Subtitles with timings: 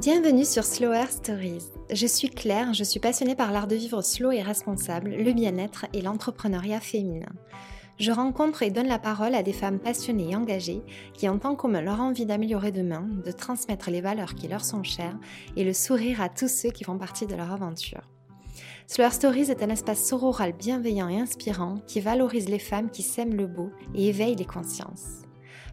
[0.00, 1.72] Bienvenue sur Slower Stories.
[1.90, 5.86] Je suis Claire, je suis passionnée par l'art de vivre slow et responsable, le bien-être
[5.92, 7.32] et l'entrepreneuriat féminin.
[7.98, 10.82] Je rencontre et donne la parole à des femmes passionnées et engagées
[11.14, 14.84] qui ont en commun leur envie d'améliorer demain, de transmettre les valeurs qui leur sont
[14.84, 15.18] chères
[15.56, 18.08] et le sourire à tous ceux qui font partie de leur aventure.
[18.86, 23.34] Slower Stories est un espace sororal bienveillant et inspirant qui valorise les femmes qui sèment
[23.34, 25.27] le beau et éveille les consciences.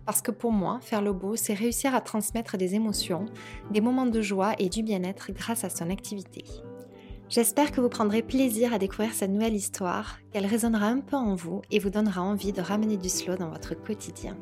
[0.06, 3.26] Parce que pour moi, faire le beau, c'est réussir à transmettre des émotions,
[3.72, 6.46] des moments de joie et du bien-être grâce à son activité.
[7.28, 11.34] J'espère que vous prendrez plaisir à découvrir cette nouvelle histoire, qu'elle résonnera un peu en
[11.34, 14.38] vous et vous donnera envie de ramener du slow dans votre quotidien.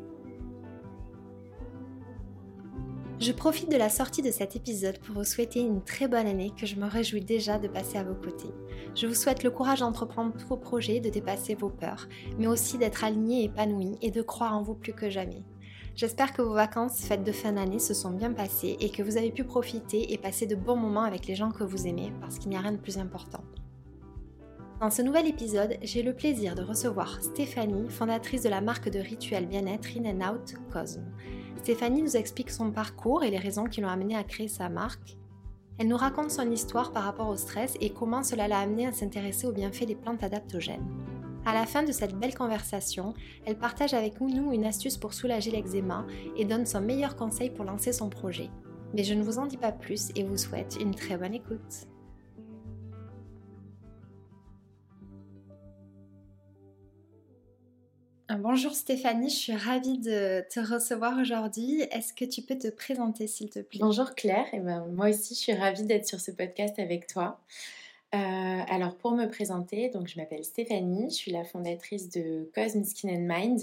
[3.20, 6.52] Je profite de la sortie de cet épisode pour vous souhaiter une très bonne année
[6.59, 8.52] que je me réjouis déjà de passer à vos côtés.
[8.95, 12.77] Je vous souhaite le courage d'entreprendre tous vos projets, de dépasser vos peurs, mais aussi
[12.77, 15.45] d'être aligné épanoui et de croire en vous plus que jamais.
[15.95, 19.15] J'espère que vos vacances faites de fin d'année se sont bien passées et que vous
[19.15, 22.39] avez pu profiter et passer de bons moments avec les gens que vous aimez parce
[22.39, 23.43] qu'il n'y a rien de plus important.
[24.81, 29.00] Dans ce nouvel épisode, j'ai le plaisir de recevoir Stéphanie, fondatrice de la marque de
[29.00, 31.05] rituels bien-être In and Out Cosme.
[31.61, 35.17] Stéphanie nous explique son parcours et les raisons qui l'ont amenée à créer sa marque.
[35.78, 38.94] Elle nous raconte son histoire par rapport au stress et comment cela l'a amenée à
[38.94, 40.88] s'intéresser aux bienfaits des plantes adaptogènes.
[41.45, 43.13] À la fin de cette belle conversation,
[43.45, 46.05] elle partage avec nous une astuce pour soulager l'eczéma
[46.38, 48.50] et donne son meilleur conseil pour lancer son projet.
[48.94, 51.88] Mais je ne vous en dis pas plus et vous souhaite une très bonne écoute.
[58.39, 61.81] Bonjour Stéphanie, je suis ravie de te recevoir aujourd'hui.
[61.91, 63.80] Est-ce que tu peux te présenter s'il te plaît?
[63.81, 67.41] Bonjour Claire, et ben, moi aussi je suis ravie d'être sur ce podcast avec toi.
[68.14, 68.17] Euh,
[68.67, 73.09] alors pour me présenter, donc je m'appelle Stéphanie, je suis la fondatrice de Cosme Skin
[73.09, 73.61] and Mind.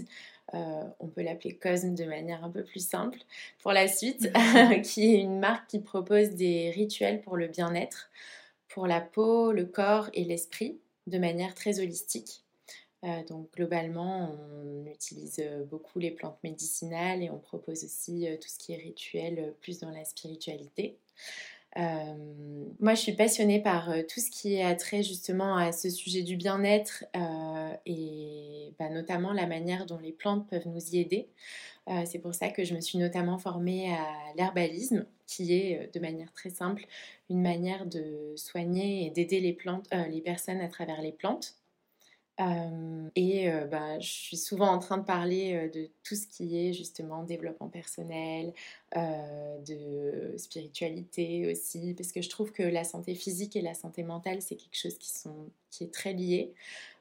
[0.54, 3.18] Euh, on peut l'appeler Cosme de manière un peu plus simple
[3.62, 4.32] pour la suite,
[4.82, 8.10] qui est une marque qui propose des rituels pour le bien-être,
[8.66, 12.42] pour la peau, le corps et l'esprit, de manière très holistique.
[13.04, 15.40] Euh, donc globalement, on utilise
[15.70, 19.90] beaucoup les plantes médicinales et on propose aussi tout ce qui est rituel plus dans
[19.90, 20.96] la spiritualité.
[21.76, 25.88] Euh, moi, je suis passionnée par euh, tout ce qui a trait justement à ce
[25.88, 30.98] sujet du bien-être euh, et bah, notamment la manière dont les plantes peuvent nous y
[30.98, 31.28] aider.
[32.06, 36.32] c'est pour ça que je me suis notamment formée à l'herbalisme, qui est de manière
[36.32, 36.86] très simple
[37.28, 41.59] une manière de soigner et d'aider les personnes à travers les plantes.
[43.16, 47.22] Et bah, je suis souvent en train de parler de tout ce qui est justement
[47.22, 48.52] développement personnel,
[48.96, 54.40] de spiritualité aussi, parce que je trouve que la santé physique et la santé mentale,
[54.40, 56.52] c'est quelque chose qui, sont, qui est très lié,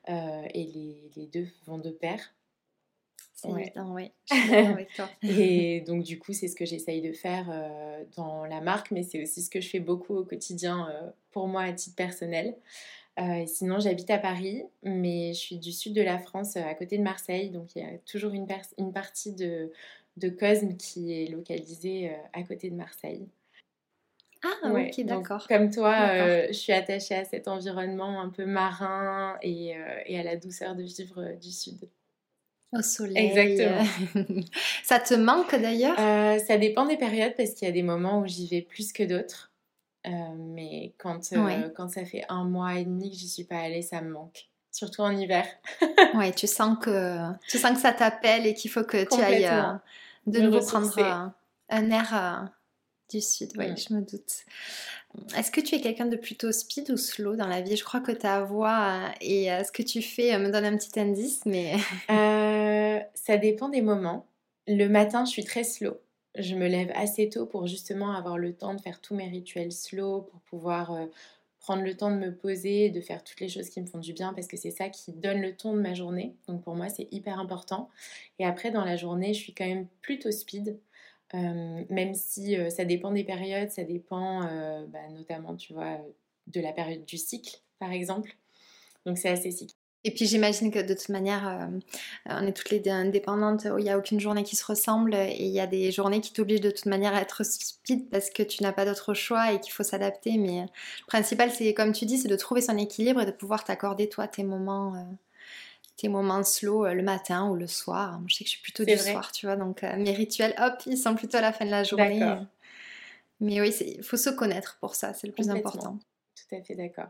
[0.08, 2.34] et les, les, deux vont de pair.
[3.46, 3.72] Ouais.
[4.32, 5.10] avec toi.
[5.24, 7.48] et donc du coup, c'est ce que j'essaye de faire
[8.16, 10.90] dans la marque, mais c'est aussi ce que je fais beaucoup au quotidien
[11.32, 12.56] pour moi à titre personnel.
[13.20, 16.74] Euh, sinon, j'habite à Paris, mais je suis du sud de la France, euh, à
[16.74, 17.50] côté de Marseille.
[17.50, 18.48] Donc, il y a toujours une,
[18.78, 19.72] une partie de,
[20.18, 23.28] de, Cosme qui est localisée euh, à côté de Marseille.
[24.42, 25.46] Ah, ok, d'accord.
[25.50, 29.76] Comme toi, je suis attachée à cet environnement un peu marin et,
[30.06, 31.90] et à la douceur de vivre du sud.
[32.72, 33.18] Au soleil.
[33.18, 34.46] Exactement.
[34.86, 35.98] ça te manque d'ailleurs?
[36.40, 39.04] Ça dépend des périodes parce qu'il y a des moments où j'y vais plus que
[39.04, 39.49] d'autres.
[40.08, 43.60] Euh, mais quand, euh, quand ça fait un mois et demi que j'y suis pas
[43.60, 44.50] allée, ça me manque.
[44.72, 45.46] Surtout en hiver.
[46.16, 47.18] ouais, tu sens que,
[47.50, 49.74] tu sens que ça t'appelle et qu'il faut que tu ailles euh,
[50.28, 51.34] de nouveau prendre
[51.70, 52.50] un air
[53.10, 53.52] du sud.
[53.58, 54.46] Oui, je me doute.
[55.36, 57.76] Est-ce que tu es quelqu'un de plutôt speed ou slow dans la vie?
[57.76, 61.42] Je crois que ta voix et ce que tu fais me donne un petit indice,
[61.46, 61.76] mais...
[62.08, 64.28] ça dépend des moments.
[64.68, 66.00] Le matin, je suis très slow
[66.38, 69.72] je me lève assez tôt pour justement avoir le temps de faire tous mes rituels
[69.72, 71.06] slow, pour pouvoir euh,
[71.60, 74.14] prendre le temps de me poser, de faire toutes les choses qui me font du
[74.14, 76.36] bien, parce que c'est ça qui donne le ton de ma journée.
[76.48, 77.90] Donc pour moi, c'est hyper important.
[78.40, 80.80] Et après, dans la journée, je suis quand même plutôt speed.
[81.36, 84.42] Euh, même si euh, ça dépend des périodes, ça dépend
[84.88, 86.00] bah, notamment, tu vois,
[86.48, 88.36] de la période du cycle, par exemple.
[89.06, 89.68] Donc c'est assez.
[90.06, 91.80] Et puis j'imagine que de toute manière, euh,
[92.26, 95.36] on est toutes les deux indépendantes, il n'y a aucune journée qui se ressemble et
[95.40, 98.42] il y a des journées qui t'obligent de toute manière à être speed parce que
[98.42, 100.38] tu n'as pas d'autre choix et qu'il faut s'adapter.
[100.38, 103.66] Mais le principal, c'est comme tu dis, c'est de trouver son équilibre et de pouvoir
[103.66, 105.04] t'accorder toi tes moments, euh,
[105.98, 108.22] tes moments slow euh, le matin ou le soir.
[108.28, 110.98] je sais que je suis plutôt du soir, tu vois, donc mes rituels, hop, ils
[110.98, 112.24] sont plutôt à la fin de la journée.
[113.42, 116.00] Mais oui, il faut se connaître pour ça, c'est le plus important.
[116.36, 117.10] Tout à fait d'accord.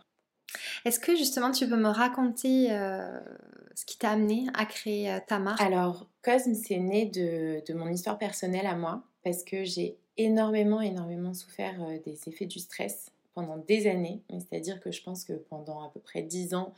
[0.85, 3.19] Est-ce que justement tu peux me raconter euh,
[3.75, 5.61] ce qui t'a amené à créer euh, ta marque?
[5.61, 11.33] Alors, Cosme, c'est né de, mon histoire personnelle à moi parce que j'ai énormément, énormément
[11.33, 11.75] souffert
[12.05, 14.21] des effets du stress pendant des années.
[14.29, 16.73] C'est-à-dire que je pense que pendant à peu près 10 ans,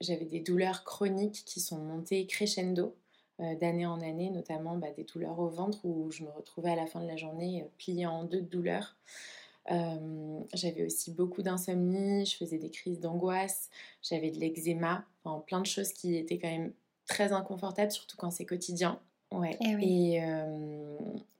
[0.00, 2.94] j'avais des douleurs chroniques qui sont montées crescendo
[3.38, 6.86] d'année en année, notamment bah, des douleurs au ventre où je me retrouvais à la
[6.86, 8.94] fin de la journée pliée en deux de douleurs.
[9.68, 13.70] J'avais aussi beaucoup d'insomnie, je faisais des crises d'angoisse,
[14.02, 16.72] j'avais de l'eczéma, enfin, plein de choses qui étaient quand même
[17.06, 18.98] très inconfortables, surtout quand c'est quotidien.
[19.30, 19.56] Ouais.
[19.60, 20.22] Eh et,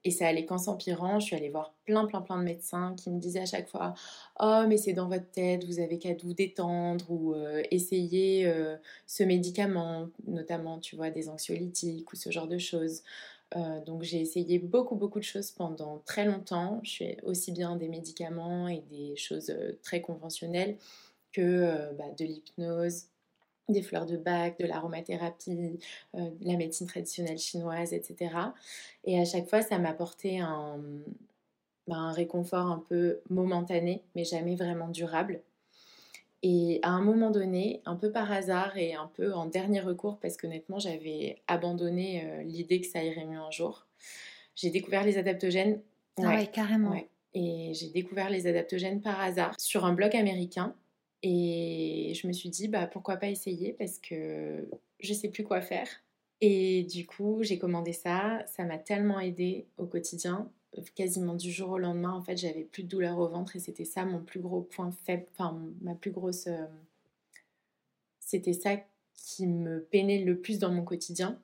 [0.04, 1.20] et, ça allait qu'en s'empirant.
[1.20, 3.92] Je suis allée voir plein, plein, plein de médecins qui me disaient à chaque fois
[4.40, 7.34] Oh, mais c'est dans votre tête, vous avez qu'à vous détendre ou
[7.70, 8.50] essayer
[9.06, 13.02] ce médicament, notamment, tu vois, des anxiolytiques ou ce genre de choses.
[13.86, 16.80] Donc j'ai essayé beaucoup, beaucoup de choses pendant très longtemps.
[16.82, 20.76] Je suis aussi bien des médicaments et des choses très conventionnelles
[21.32, 23.06] que bah, de l'hypnose,
[23.68, 25.78] des fleurs de bac, de l'aromathérapie,
[26.14, 28.34] euh, la médecine traditionnelle chinoise, etc.
[29.04, 30.40] Et à chaque fois, ça m'apportait
[31.86, 35.42] bah, un réconfort un peu momentané, mais jamais vraiment durable.
[36.42, 40.18] Et à un moment donné, un peu par hasard et un peu en dernier recours,
[40.18, 43.86] parce qu'honnêtement, j'avais abandonné euh, l'idée que ça irait mieux un jour,
[44.56, 45.80] j'ai découvert les adaptogènes.
[46.18, 46.94] Ah ouais, carrément.
[47.34, 50.74] Et j'ai découvert les adaptogènes par hasard sur un blog américain
[51.22, 54.68] et je me suis dit, bah, pourquoi pas essayer parce que
[55.00, 55.88] je sais plus quoi faire.
[56.40, 58.44] Et du coup, j'ai commandé ça.
[58.46, 60.50] Ça m'a tellement aidé au quotidien.
[60.94, 63.84] Quasiment du jour au lendemain, en fait, j'avais plus de douleur au ventre et c'était
[63.84, 66.46] ça mon plus gros point faible, enfin, ma plus grosse.
[66.46, 66.66] Euh,
[68.20, 68.76] c'était ça
[69.14, 71.38] qui me peinait le plus dans mon quotidien.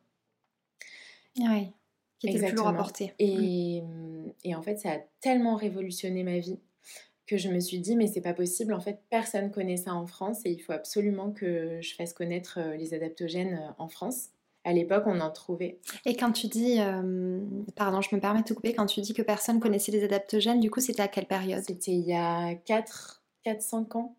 [1.37, 1.71] Oui,
[2.19, 2.87] qui était le plus lourd à
[3.19, 3.83] Et,
[4.45, 6.59] et en fait, ça a tellement révolutionné ma vie
[7.29, 10.07] que je me suis dit mais c'est pas possible en fait personne connaît ça en
[10.07, 14.31] France et il faut absolument que je fasse connaître euh, les adaptogènes euh, en France.
[14.69, 15.79] À l'époque, on en trouvait.
[16.05, 17.41] Et quand tu dis, euh,
[17.75, 20.61] pardon, je me permets de te couper, quand tu dis que personne connaissait les adaptogènes,
[20.61, 21.63] du coup, c'était à quelle période?
[21.67, 24.17] C'était il y a 4, 4 5 ans.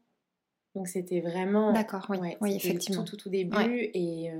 [0.75, 1.71] Donc c'était vraiment.
[1.71, 3.03] D'accord, oui, oui effectivement.
[3.03, 3.89] Tout, tout, tout début.
[3.93, 4.31] Et,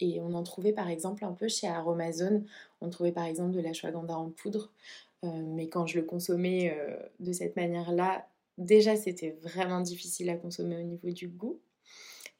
[0.00, 2.44] et on en trouvait par exemple un peu chez Aromazone.
[2.80, 4.72] On trouvait par exemple de la l'ashwagandha en poudre.
[5.24, 10.36] Euh, mais quand je le consommais euh, de cette manière-là, déjà c'était vraiment difficile à
[10.36, 11.58] consommer au niveau du goût.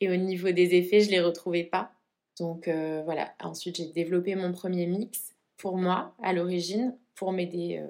[0.00, 1.93] Et au niveau des effets, je ne les retrouvais pas.
[2.38, 7.82] Donc euh, voilà, ensuite j'ai développé mon premier mix pour moi à l'origine, pour m'aider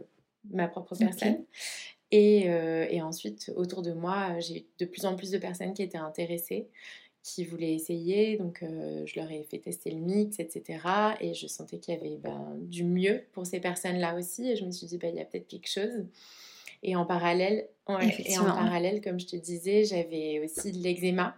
[0.50, 1.44] ma propre personne.
[2.10, 5.98] Et, et, ensuite, autour de moi, j'ai de plus en plus de personnes qui étaient
[5.98, 6.70] intéressées
[7.28, 8.36] qui voulaient essayer.
[8.36, 10.80] Donc, euh, je leur ai fait tester le mix, etc.
[11.20, 14.48] Et je sentais qu'il y avait ben, du mieux pour ces personnes-là aussi.
[14.50, 16.06] Et je me suis dit, ben, il y a peut-être quelque chose.
[16.82, 17.68] Et en parallèle,
[18.24, 21.36] et en parallèle, comme je te disais, j'avais aussi de l'eczéma.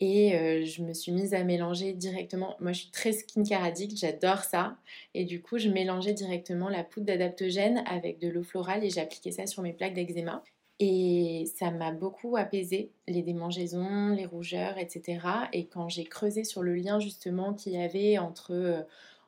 [0.00, 2.56] Et euh, je me suis mise à mélanger directement.
[2.60, 4.76] Moi, je suis très skincare addict, j'adore ça.
[5.14, 9.30] Et du coup, je mélangeais directement la poudre d'adaptogène avec de l'eau florale et j'appliquais
[9.30, 10.42] ça sur mes plaques d'eczéma.
[10.80, 15.20] Et ça m'a beaucoup apaisé, les démangeaisons, les rougeurs, etc.
[15.52, 18.82] Et quand j'ai creusé sur le lien justement qu'il y avait entre, euh,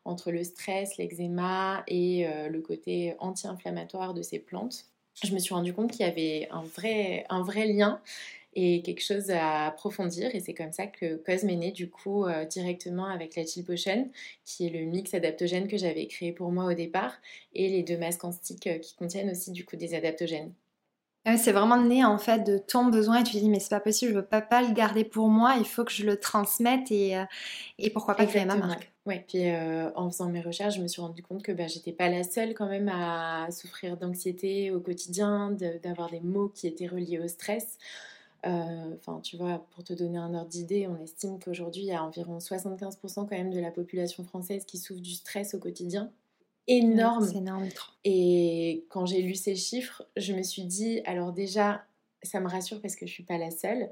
[0.04, 4.86] entre le stress, l'eczéma et euh, le côté anti-inflammatoire de ces plantes,
[5.24, 8.00] je me suis rendu compte qu'il y avait un vrai, un vrai lien
[8.56, 10.34] et quelque chose à approfondir.
[10.34, 13.64] Et c'est comme ça que Cosme est né du coup euh, directement avec la Chill
[13.64, 14.10] Potion,
[14.44, 17.12] qui est le mix adaptogène que j'avais créé pour moi au départ,
[17.54, 20.52] et les deux masques en stick qui contiennent aussi du coup des adaptogènes.
[21.28, 23.80] Ah c'est vraiment né en fait de ton besoin et tu dis mais c'est pas
[23.80, 26.92] possible, je veux pas, pas le garder pour moi, il faut que je le transmette
[26.92, 27.24] et, euh,
[27.78, 28.92] et pourquoi pas créer ma marque.
[29.06, 31.90] Ouais, puis euh, en faisant mes recherches, je me suis rendu compte que bah, j'étais
[31.90, 35.50] pas la seule quand même à souffrir d'anxiété au quotidien,
[35.82, 37.76] d'avoir des mots qui étaient reliés au stress.
[38.46, 41.92] Euh, enfin, tu vois, pour te donner un ordre d'idée, on estime qu'aujourd'hui, il y
[41.92, 46.12] a environ 75% quand même de la population française qui souffre du stress au quotidien
[46.68, 47.26] énorme.
[47.26, 47.68] C'est énorme.
[48.04, 51.84] Et quand j'ai lu ces chiffres, je me suis dit, alors déjà,
[52.22, 53.90] ça me rassure parce que je suis pas la seule.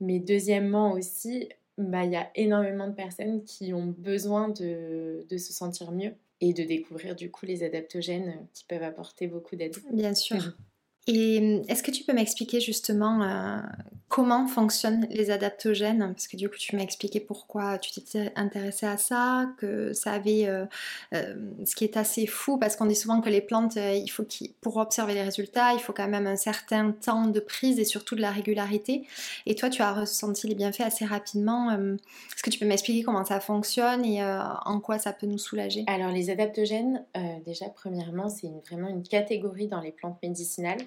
[0.00, 5.36] Mais deuxièmement aussi, bah, il y a énormément de personnes qui ont besoin de, de,
[5.38, 9.76] se sentir mieux et de découvrir du coup les adaptogènes qui peuvent apporter beaucoup d'aide.
[9.92, 10.54] Bien sûr.
[11.08, 13.60] Et hum, est-ce que tu peux m'expliquer justement euh,
[14.08, 16.00] comment fonctionnent les adaptogènes?
[16.12, 20.12] Parce que du coup, tu m'as expliqué pourquoi tu t'étais intéressée à ça, que ça
[20.12, 20.46] avait.
[20.46, 20.66] Euh,
[21.14, 21.34] euh,
[21.64, 24.24] ce qui est assez fou, parce qu'on dit souvent que les plantes, il faut
[24.60, 28.14] pour observer les résultats, il faut quand même un certain temps de prise et surtout
[28.14, 29.06] de la régularité.
[29.46, 31.70] Et toi, tu as ressenti les bienfaits assez rapidement.
[31.70, 35.84] Est-ce que tu peux m'expliquer comment ça fonctionne et en quoi ça peut nous soulager?
[35.86, 37.02] Alors, les adaptogènes,
[37.46, 40.78] déjà, premièrement, c'est vraiment une catégorie dans les plantes médicinales.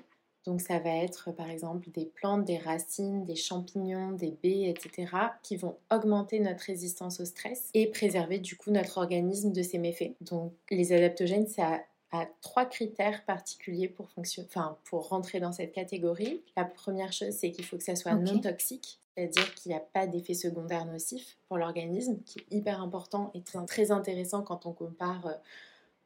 [0.46, 5.12] Donc ça va être par exemple des plantes, des racines, des champignons, des baies, etc.
[5.44, 9.78] qui vont augmenter notre résistance au stress et préserver du coup notre organisme de ses
[9.78, 10.14] méfaits.
[10.22, 11.82] Donc les adaptogènes, ça
[12.12, 16.42] a trois critères particuliers pour, enfin, pour rentrer dans cette catégorie.
[16.58, 19.82] La première chose, c'est qu'il faut que ça soit non toxique, c'est-à-dire qu'il n'y a
[19.82, 24.74] pas d'effet secondaire nocif pour l'organisme, qui est hyper important et très intéressant quand on
[24.74, 25.34] compare euh,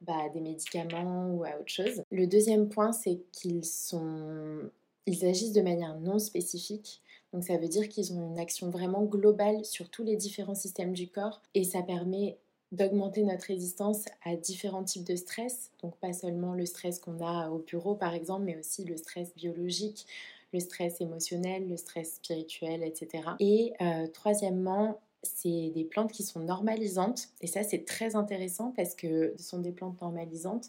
[0.00, 2.02] bah, des médicaments ou à autre chose.
[2.10, 4.70] Le deuxième point, c'est qu'ils sont...
[5.06, 7.02] ils agissent de manière non spécifique.
[7.32, 10.92] Donc ça veut dire qu'ils ont une action vraiment globale sur tous les différents systèmes
[10.92, 12.38] du corps et ça permet
[12.72, 17.50] d'augmenter notre résistance à différents types de stress, donc pas seulement le stress qu'on a
[17.50, 20.06] au bureau par exemple, mais aussi le stress biologique,
[20.52, 23.22] le stress émotionnel, le stress spirituel, etc.
[23.38, 28.94] Et euh, troisièmement, c'est des plantes qui sont normalisantes, et ça c'est très intéressant parce
[28.94, 30.68] que ce sont des plantes normalisantes,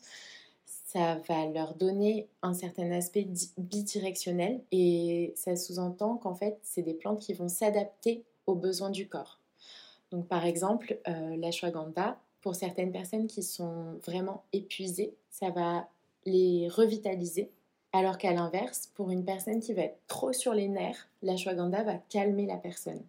[0.65, 3.27] ça va leur donner un certain aspect
[3.57, 9.07] bidirectionnel, et ça sous-entend qu'en fait c'est des plantes qui vont s'adapter aux besoins du
[9.07, 9.39] corps.
[10.11, 15.89] Donc par exemple, euh, l'ashwagandha, pour certaines personnes qui sont vraiment épuisées, ça va
[16.25, 17.51] les revitaliser.
[17.93, 21.95] Alors qu'à l'inverse, pour une personne qui va être trop sur les nerfs, l'ashwagandha va
[22.09, 23.01] calmer la personne.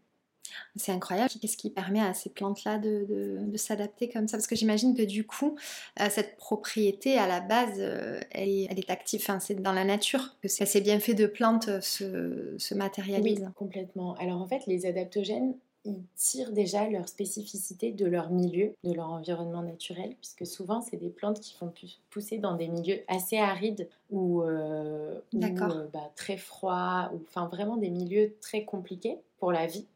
[0.76, 1.30] C'est incroyable.
[1.40, 4.36] Qu'est-ce qui permet à ces plantes-là de, s'adapter comme ça?
[4.36, 5.56] Parce que j'imagine que du coup,
[6.00, 9.20] euh, cette propriété, à la base, euh, elle, est, active.
[9.22, 13.40] Enfin, c'est dans la nature que ces bienfaits de plantes se, se matérialisent.
[13.40, 14.14] Oui, complètement.
[14.16, 19.10] Alors en fait, les adaptogènes, ils tirent déjà leur spécificité de leur milieu, de leur
[19.10, 21.72] environnement naturel, puisque souvent c'est des plantes qui font
[22.10, 27.76] pousser dans des milieux assez arides ou, euh, euh, bah, très froids, ou enfin vraiment
[27.76, 29.86] des milieux très compliqués pour la vie.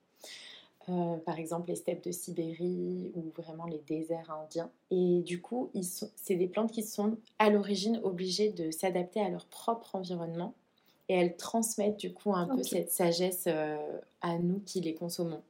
[0.89, 4.71] Euh, par exemple les steppes de Sibérie ou vraiment les déserts indiens.
[4.91, 5.71] Et du coup,
[6.17, 10.55] c'est des plantes qui sont à l'origine obligées de s'adapter à leur propre environnement
[11.09, 13.47] et elles transmettent du coup un peu cette sagesse
[14.21, 15.43] à nous qui les consommons.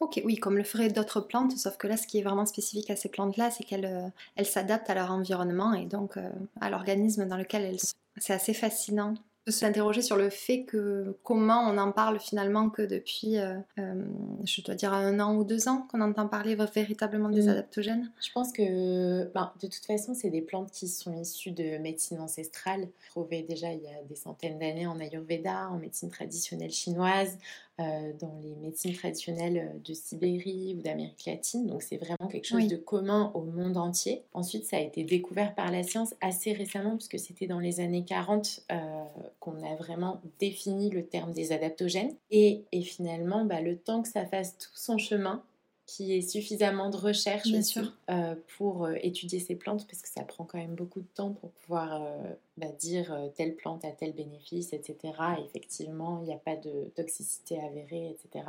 [0.00, 2.90] Ok, oui, comme le feraient d'autres plantes, sauf que là, ce qui est vraiment spécifique
[2.90, 6.28] à ces plantes-là, c'est qu'elles euh, s'adaptent à leur environnement et donc euh,
[6.60, 7.96] à l'organisme dans lequel elles sont.
[8.18, 9.14] C'est assez fascinant
[9.48, 14.04] s'interroger sur le fait que comment on en parle finalement que depuis, euh, euh,
[14.44, 17.50] je dois dire un an ou deux ans qu'on entend parler véritablement des mm.
[17.50, 18.12] adaptogènes.
[18.20, 22.18] Je pense que ben, de toute façon, c'est des plantes qui sont issues de médecine
[22.18, 27.38] ancestrale, trouvées déjà il y a des centaines d'années en Ayurveda, en médecine traditionnelle chinoise,
[27.78, 31.66] dans les médecines traditionnelles de Sibérie ou d'Amérique latine.
[31.66, 34.22] Donc c'est vraiment quelque chose de commun au monde entier.
[34.32, 38.04] Ensuite, ça a été découvert par la science assez récemment, puisque c'était dans les années
[38.04, 38.66] 40
[39.40, 42.14] qu'on a vraiment défini le terme des adaptogènes.
[42.30, 45.42] Et, finalement, bah, le temps que ça fasse tout son chemin,
[45.86, 47.48] qu'il y ait suffisamment de recherche
[48.10, 51.32] euh, pour euh, étudier ces plantes, parce que ça prend quand même beaucoup de temps
[51.32, 55.14] pour pouvoir euh, bah, dire telle plante a tel bénéfice, etc.
[55.46, 58.44] effectivement, il n'y a pas de toxicité avérée, etc.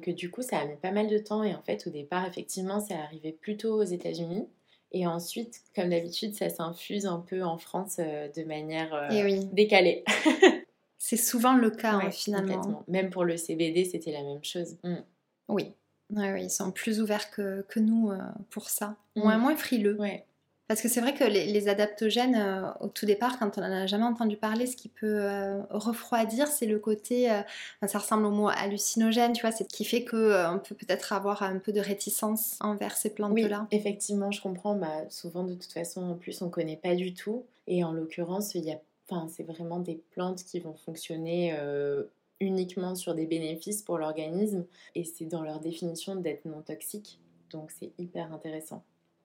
[0.00, 1.42] que du coup, ça a mis pas mal de temps.
[1.42, 4.46] Et en fait, au départ, effectivement, c'est arrivé plutôt aux États-Unis.
[4.92, 10.04] Et ensuite, comme d'habitude, ça s'infuse un peu en France de manière eh décalée.
[10.98, 12.84] c'est souvent le cas hein, finalement.
[12.86, 14.76] Même pour le CBD, c'était la même chose.
[14.84, 15.02] Mm.
[15.48, 15.74] Oui.
[16.14, 18.18] Oui, ils sont plus ouverts que, que nous euh,
[18.50, 18.96] pour ça.
[19.16, 19.40] Moins, mm.
[19.40, 19.96] moins frileux.
[19.98, 20.24] Ouais.
[20.66, 23.86] Parce que c'est vrai que les, adaptogènes, euh, au tout départ, quand on n'en a
[23.86, 27.42] jamais entendu parler, ce qui peut euh, refroidir, c'est le côté, euh,
[27.86, 31.42] ça ressemble au mot hallucinogène, tu vois, c'est ce qui fait qu'on peut peut-être avoir
[31.42, 33.68] un peu de réticence envers ces plantes-là.
[33.70, 34.74] Oui, effectivement, je comprends.
[34.74, 37.44] Bah, souvent, de toute façon, en plus, on ne connaît pas du tout.
[37.66, 41.54] Et en l'occurrence, il y a, enfin, c'est vraiment des plantes qui vont fonctionner
[42.44, 44.64] uniquement sur des bénéfices pour l'organisme.
[44.94, 47.18] Et c'est dans leur définition d'être non toxique.
[47.50, 48.82] Donc, c'est hyper intéressant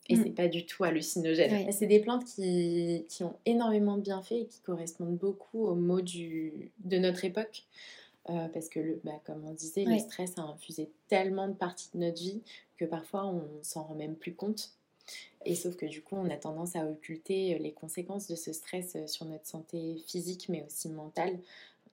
[0.09, 0.23] et mm.
[0.23, 1.71] c'est pas du tout hallucinogène.
[1.71, 6.01] C'est des plantes qui, qui, ont énormément de bienfaits et qui correspondent beaucoup aux mots
[6.01, 7.63] du, de notre époque.
[8.29, 11.89] Euh, parce que, le, bah, comme on disait, le stress a infusé tellement de parties
[11.93, 12.41] de notre vie
[12.77, 14.73] que parfois on s'en rend même plus compte.
[15.45, 18.97] Et sauf que du coup, on a tendance à occulter les conséquences de ce stress
[19.07, 21.39] sur notre santé physique, mais aussi mentale.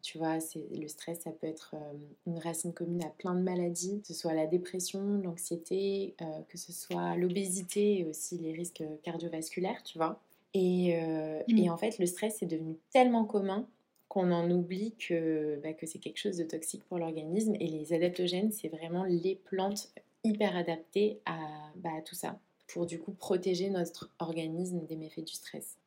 [0.06, 1.92] Tu vois, le stress, ça peut être euh,
[2.28, 6.56] une racine commune à plein de maladies, que ce soit la dépression, l'anxiété, euh, que
[6.56, 10.20] ce soit l'obésité et aussi les risques cardiovasculaires, tu vois.
[10.54, 11.58] Et, euh, mmh.
[11.58, 13.68] et, en fait, le stress est devenu tellement commun
[14.06, 17.56] qu'on en oublie que, bah, que c'est quelque chose de toxique pour l'organisme.
[17.58, 21.36] Et les adaptogènes, c'est vraiment les plantes hyper adaptées à,
[21.78, 25.78] bah, à tout ça, pour du coup protéger notre organisme des méfaits du stress.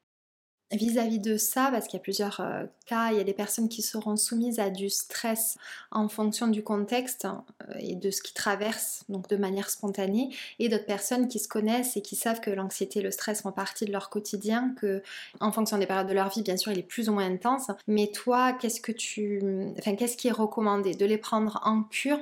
[0.71, 3.69] Vis-à-vis de ça, parce qu'il y a plusieurs euh, cas, il y a des personnes
[3.69, 5.57] qui seront soumises à du stress
[5.91, 10.69] en fonction du contexte euh, et de ce qu'ils traversent, donc de manière spontanée, et
[10.69, 13.85] d'autres personnes qui se connaissent et qui savent que l'anxiété et le stress font partie
[13.85, 15.01] de leur quotidien, que
[15.39, 17.71] en fonction des périodes de leur vie, bien sûr, il est plus ou moins intense.
[17.87, 19.41] Mais toi, qu'est-ce que tu,
[19.79, 20.93] enfin, qu'est-ce qui est recommandé?
[20.93, 22.21] De les prendre en cure,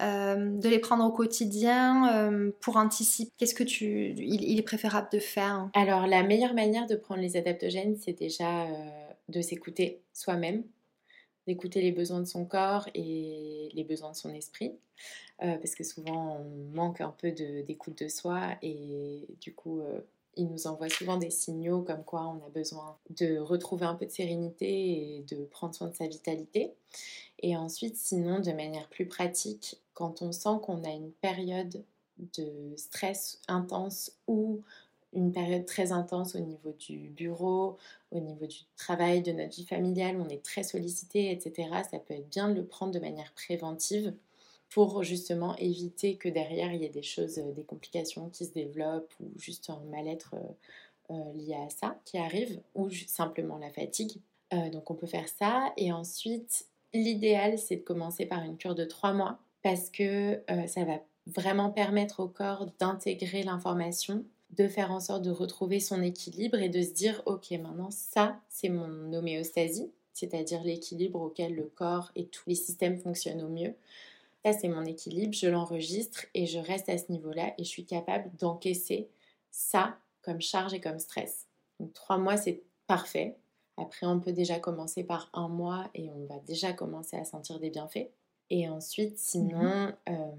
[0.00, 3.30] euh, de les prendre au quotidien pour anticiper?
[3.36, 5.68] Qu'est-ce que tu, il, est préférable de faire?
[5.74, 7.36] Alors, la meilleure manière de prendre les
[7.98, 8.90] c'est déjà euh,
[9.28, 10.64] de s'écouter soi-même,
[11.46, 14.72] d'écouter les besoins de son corps et les besoins de son esprit.
[15.42, 20.00] Euh, parce que souvent on manque un peu d'écoute de, soi et du coup euh,
[20.36, 24.06] il nous envoie souvent des signaux comme quoi on a besoin de retrouver un peu
[24.06, 26.72] de sérénité et de prendre soin de sa vitalité.
[27.40, 31.84] Et ensuite, sinon, de manière plus pratique, quand on sent qu'on a une période
[32.18, 34.62] de stress intense ou
[35.14, 37.78] une période très intense au niveau du bureau,
[38.10, 41.68] au niveau du travail, de notre vie familiale, on est très sollicité, etc.
[41.90, 44.14] Ça peut être bien de le prendre de manière préventive
[44.70, 48.52] pour justement éviter que derrière il y ait des choses, euh, des complications qui se
[48.52, 53.70] développent ou juste un mal-être euh, euh, lié à ça qui arrive ou simplement la
[53.70, 54.20] fatigue.
[54.72, 58.84] donc on peut faire ça et ensuite l'idéal c'est de commencer par une cure de
[58.84, 65.00] trois mois parce que ça va vraiment permettre au corps d'intégrer l'information de faire en
[65.00, 69.90] sorte de retrouver son équilibre et de se dire, ok, maintenant ça, c'est mon homéostasie,
[70.12, 73.74] c'est-à-dire l'équilibre auquel le corps et tous les systèmes fonctionnent au mieux.
[74.44, 77.86] Ça, c'est mon équilibre, je l'enregistre et je reste à ce niveau-là et je suis
[77.86, 79.08] capable d'encaisser
[79.50, 81.46] ça comme charge et comme stress.
[81.80, 83.36] Donc trois mois, c'est parfait.
[83.76, 87.58] Après, on peut déjà commencer par un mois et on va déjà commencer à sentir
[87.58, 88.08] des bienfaits.
[88.50, 89.94] Et ensuite, sinon, mhm.
[90.10, 90.32] euh,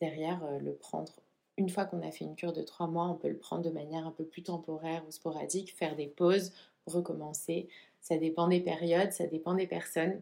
[0.00, 1.12] derrière, euh, le prendre
[1.58, 3.70] une fois qu'on a fait une cure de trois mois, on peut le prendre de
[3.70, 6.52] manière un peu plus temporaire ou sporadique, faire des pauses,
[6.86, 7.68] recommencer.
[8.00, 10.20] Ça dépend des périodes, ça dépend des personnes.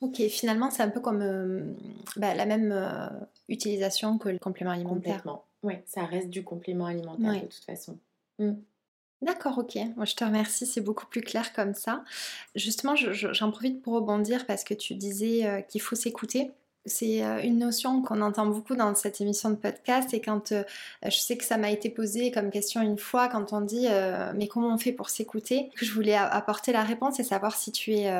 [0.00, 1.74] Ok, finalement, c'est un peu comme euh,
[2.16, 3.08] bah, la même euh,
[3.48, 5.16] utilisation que le complément alimentaire.
[5.16, 5.44] Complètement.
[5.62, 7.98] Oui, ça reste du complément alimentaire de toute façon.
[8.38, 8.52] Mm.
[9.20, 9.78] D'accord, ok.
[9.96, 12.04] Moi, je te remercie, c'est beaucoup plus clair comme ça.
[12.54, 16.50] Justement, j'en profite pour rebondir parce que tu disais euh, qu'il faut s'écouter.
[16.86, 20.62] C'est euh, une notion qu'on entend beaucoup dans cette émission de podcast et quand euh,
[21.04, 24.32] je sais que ça m'a été posé comme question une fois quand on dit euh,
[24.34, 27.92] mais comment on fait pour s'écouter je voulais apporter la réponse et savoir si tu
[27.92, 28.10] es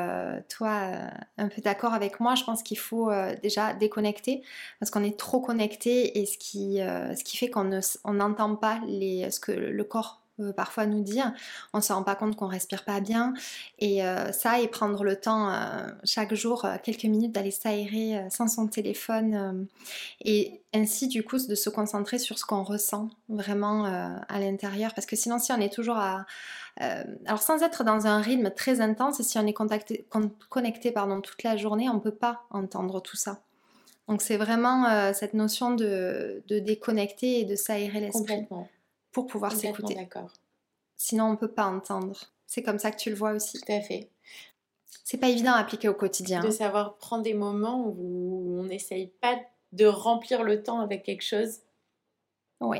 [0.48, 0.92] toi
[1.38, 2.34] un peu d'accord avec moi.
[2.34, 3.10] Je pense qu'il faut
[3.42, 4.42] déjà déconnecter
[4.78, 7.70] parce qu'on est trop connecté et ce qui, ce qui fait qu'on
[8.12, 10.19] n'entend pas les, ce que le corps
[10.56, 11.32] parfois nous dire.
[11.72, 13.34] On ne se rend pas compte qu'on respire pas bien.
[13.78, 18.26] Et euh, ça, et prendre le temps euh, chaque jour, euh, quelques minutes, d'aller s'aérer
[18.30, 19.66] sans son téléphone.
[20.24, 24.94] et ainsi, du coup, de se concentrer sur ce qu'on ressent vraiment à l'intérieur.
[24.94, 26.26] Parce que sinon, si on est toujours à...
[26.78, 30.06] alors sans être dans un rythme très intense, si on est contacté,
[30.48, 33.40] connecté pardon, toute la journée, on ne peut pas entendre tout ça.
[34.08, 38.46] Donc c'est vraiment cette notion de, de, déconnecter et de s'aérer l'esprit
[39.12, 39.94] pour pouvoir s'écouter.
[39.94, 40.32] d'accord.
[40.96, 42.32] Sinon, on ne peut pas entendre.
[42.46, 43.60] C'est comme ça que tu le vois aussi.
[43.60, 44.10] Tout à fait.
[45.04, 46.40] C'est pas évident à appliquer au quotidien.
[46.42, 49.40] De savoir prendre des moments où on n'essaye pas
[49.72, 51.60] de remplir le temps avec quelque chose.
[52.60, 52.78] Oui.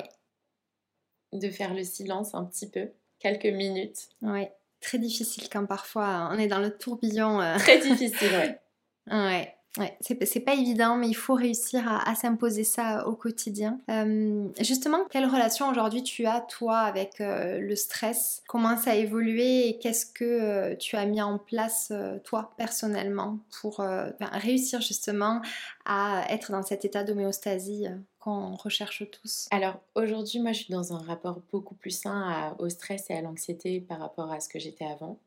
[1.33, 4.09] De faire le silence un petit peu, quelques minutes.
[4.23, 4.47] Oui.
[4.81, 7.41] Très difficile quand parfois on est dans le tourbillon.
[7.41, 7.57] Euh.
[7.59, 8.37] Très difficile, oui.
[8.39, 8.61] ouais.
[9.13, 9.57] Ouais,
[10.01, 13.79] c'est pas évident, mais il faut réussir à, s'imposer ça au quotidien.
[13.89, 18.43] Euh, justement, quelle relation aujourd'hui tu as, toi, avec euh, le stress?
[18.49, 21.93] Comment ça a évolué et qu'est-ce que euh, tu as mis en place,
[22.25, 23.85] toi, personnellement, pour
[24.21, 25.41] réussir justement
[25.85, 27.87] à être dans cet état d'homéostasie
[28.19, 29.47] qu'on recherche tous?
[29.53, 33.23] Alors, aujourd'hui, moi, je suis dans un rapport beaucoup plus sain au stress et à
[33.23, 35.19] l'anxiété par rapport à ce que j'étais avant.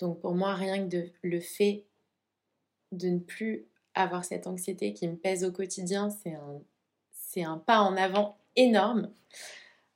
[0.00, 1.84] Donc, pour moi, rien que de, le fait
[2.92, 6.60] de ne plus avoir cette anxiété qui me pèse au quotidien, c'est un,
[7.10, 9.10] c'est un pas en avant énorme.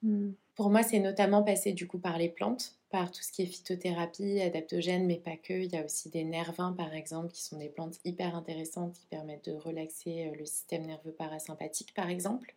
[0.02, 0.32] Hmm.
[0.54, 3.46] Pour moi, c'est notamment passé du coup par les plantes, par tout ce qui est
[3.46, 5.54] phytothérapie, adaptogène, mais pas que.
[5.54, 9.06] Il y a aussi des nervins, par exemple, qui sont des plantes hyper intéressantes qui
[9.06, 12.54] permettent de relaxer euh, le système nerveux parasympathique, par exemple.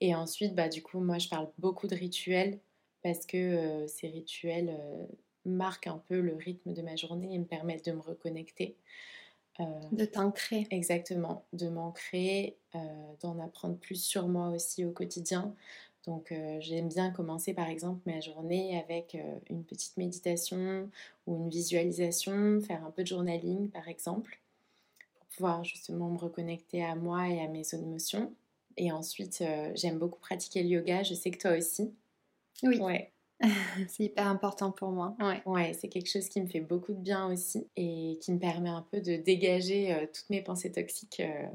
[0.00, 2.58] Et ensuite, bah, du coup, moi, je parle beaucoup de rituels
[3.02, 5.06] parce que euh, ces rituels euh,
[5.44, 8.76] marquent un peu le rythme de ma journée et me permettent de me reconnecter.
[9.60, 10.66] Euh, de t'ancrer.
[10.70, 12.78] Exactement, de m'ancrer, euh,
[13.22, 15.54] d'en apprendre plus sur moi aussi au quotidien.
[16.06, 19.16] Donc euh, j'aime bien commencer par exemple ma journée avec
[19.48, 20.90] une petite méditation
[21.26, 24.40] ou une visualisation, faire un peu de journaling par exemple,
[25.18, 28.34] pour pouvoir justement me reconnecter à moi et à mes émotions.
[28.76, 29.44] Et ensuite,
[29.76, 31.94] j'aime beaucoup pratiquer le yoga, je sais que toi aussi.
[32.62, 32.80] Oui.
[32.80, 33.13] Ouais.
[33.88, 35.16] c'est hyper important pour moi.
[35.20, 35.42] Ouais.
[35.46, 38.70] Ouais, c'est quelque chose qui me fait beaucoup de bien aussi et qui me permet
[38.70, 41.46] un peu de dégager euh, toutes mes pensées toxiques euh,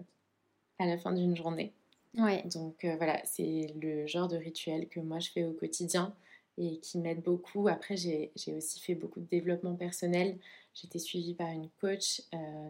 [0.80, 1.74] à la fin d'une journée.
[2.18, 2.44] Ouais.
[2.46, 6.14] Donc euh, voilà, c'est le genre de rituel que moi je fais au quotidien
[6.58, 7.68] et qui m'aide beaucoup.
[7.68, 10.38] Après, j'ai aussi fait beaucoup de développement personnel.
[10.74, 12.22] J'étais suivie par une coach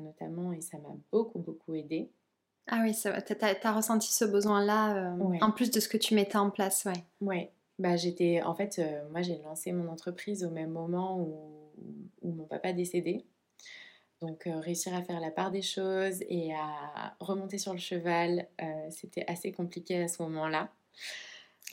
[0.01, 2.07] notamment et ça m'a beaucoup, beaucoup aidée.
[2.67, 5.41] Ah oui, tu as, ressenti ce besoin-là Ouais.
[5.41, 7.03] en plus de ce que tu mettais en place, ouais.
[7.19, 11.35] Ouais, bah j'étais en fait, euh, moi j'ai lancé mon entreprise au même moment où,
[12.21, 13.25] où mon papa décédé.
[14.21, 18.47] Donc euh, réussir à faire la part des choses et à remonter sur le cheval,
[18.61, 20.71] euh, c'était assez compliqué à ce moment-là.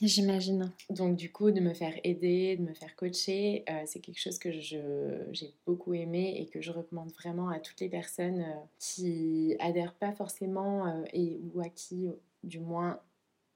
[0.01, 0.71] J'imagine.
[0.91, 4.51] Donc du coup, de me faire aider, de me faire coacher, c'est quelque chose que
[4.51, 8.45] je- j'ai beaucoup aimé et que je recommande vraiment à toutes les personnes
[8.77, 12.09] qui adhèrent pas forcément et ou à qui,
[12.43, 12.99] du moins,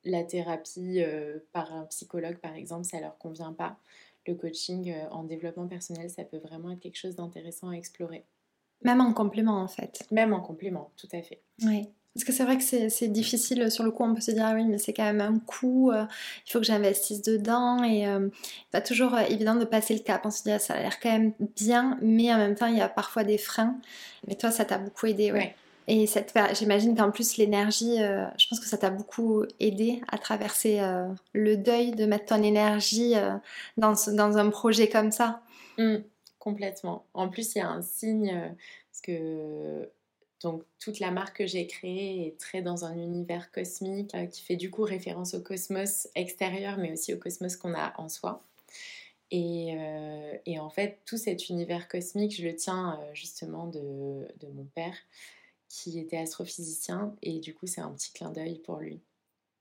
[0.03, 3.77] la thérapie euh, par un psychologue, par exemple, ça leur convient pas.
[4.27, 8.25] Le coaching euh, en développement personnel, ça peut vraiment être quelque chose d'intéressant à explorer.
[8.83, 10.05] Même en complément, en fait.
[10.11, 11.41] Même en complément, tout à fait.
[11.63, 11.87] Oui.
[12.13, 14.53] Parce que c'est vrai que c'est difficile sur le coup, on peut se dire ah
[14.53, 16.03] oui, mais c'est quand même un coût, euh,
[16.45, 18.27] il faut que j'investisse dedans et euh,
[18.69, 20.25] pas toujours euh, évident de passer le cap.
[20.25, 22.77] On se dit ah, ça a l'air quand même bien, mais en même temps il
[22.77, 23.77] y a parfois des freins.
[24.27, 25.39] Mais toi, ça t'a beaucoup aidé, ouais.
[25.39, 25.55] Ouais.
[25.87, 26.05] Et
[26.53, 31.07] j'imagine qu'en plus l'énergie, euh, je pense que ça t'a beaucoup aidé à traverser euh,
[31.33, 33.33] le deuil, de mettre ton énergie euh,
[33.77, 35.41] dans, dans un projet comme ça.
[35.77, 35.97] Mm,
[36.39, 37.05] complètement.
[37.13, 38.55] En plus, il y a un signe,
[38.91, 39.89] parce que
[40.43, 44.55] donc, toute la marque que j'ai créée est très dans un univers cosmique qui fait
[44.55, 48.43] du coup référence au cosmos extérieur, mais aussi au cosmos qu'on a en soi.
[49.29, 49.77] Et,
[50.45, 54.95] et en fait, tout cet univers cosmique, je le tiens justement de, de mon père,
[55.71, 58.99] qui était astrophysicien, et du coup, c'est un petit clin d'œil pour lui.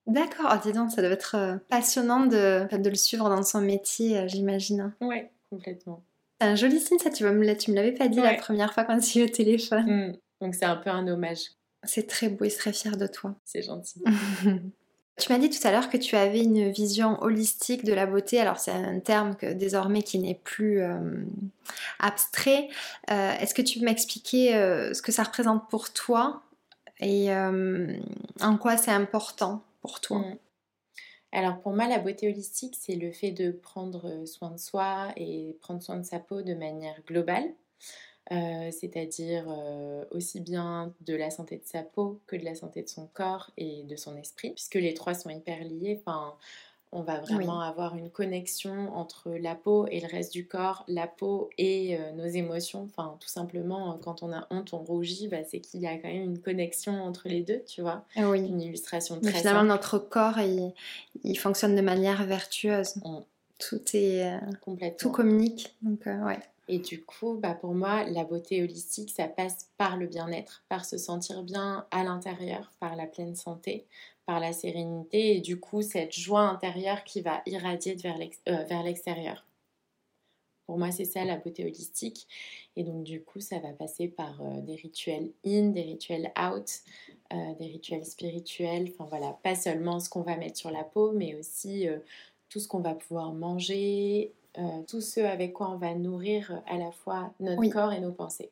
[0.07, 3.61] D'accord, oh, dis donc, ça doit être euh, passionnant de, de le suivre dans son
[3.61, 4.93] métier, euh, j'imagine.
[5.01, 6.03] Ouais, complètement.
[6.41, 8.75] C'est un joli signe, ça, tu, vas me tu me l'avais pas dit la première
[8.75, 10.09] fois quand tu eu au téléphone.
[10.11, 10.17] Mm.
[10.41, 11.51] Donc, c'est un peu un hommage.
[11.85, 13.37] C'est très beau, il serait fier de toi.
[13.45, 14.03] C'est gentil.
[15.21, 18.41] tu m'as dit tout à l'heure que tu avais une vision holistique de la beauté.
[18.41, 21.25] Alors, c'est un terme que désormais qui n'est plus euh,
[21.99, 22.69] abstrait.
[23.11, 26.43] Euh, Est-ce que tu peux m'expliquer euh, ce que ça représente pour toi
[27.03, 30.19] et en quoi c'est important pour toi?
[30.19, 30.39] Mm.
[31.33, 35.57] Alors pour moi, la beauté holistique, c'est le fait de prendre soin de soi et
[35.61, 37.45] prendre soin de sa peau de manière globale,
[38.33, 42.83] Euh, c'est-à-dire euh, aussi bien de la santé de sa peau que de la santé
[42.83, 46.01] de son corps et de son esprit, puisque les trois sont hyper liés.
[46.01, 46.35] Enfin,
[46.93, 51.07] on va vraiment avoir une connexion entre la peau et le reste du corps, la
[51.09, 52.83] peau et euh, nos émotions.
[52.85, 56.09] Enfin, tout simplement, quand on a honte, on rougit, bah, c'est qu'il y a quand
[56.09, 58.05] même une connexion entre les deux, tu vois.
[58.17, 58.41] Ah Oui.
[58.47, 59.69] Une illustration Mais très finalement, simple.
[59.71, 60.73] notre corps, il,
[61.25, 62.95] il fonctionne de manière vertueuse.
[63.59, 64.97] Tout est, Complètement.
[64.99, 65.75] tout communique.
[65.83, 66.39] Donc, ouais.
[66.73, 70.85] Et du coup, bah pour moi, la beauté holistique, ça passe par le bien-être, par
[70.85, 73.89] se sentir bien à l'intérieur, par la pleine santé,
[74.25, 79.45] par la sérénité et du coup, cette joie intérieure qui va irradier euh, vers l'extérieur.
[80.67, 82.29] Pour moi, c'est ça la beauté holistique.
[82.77, 86.71] Et donc, du coup, ça va passer par euh, des rituels in, des rituels out,
[87.33, 88.93] euh, des rituels spirituels.
[88.95, 91.89] Enfin voilà, pas seulement ce qu'on va mettre sur la peau, mais aussi
[92.49, 96.75] tout ce qu'on va pouvoir manger, euh, tout ce avec quoi on va nourrir euh,
[96.75, 97.71] à la fois notre Oui.
[97.71, 98.51] corps et nos pensées.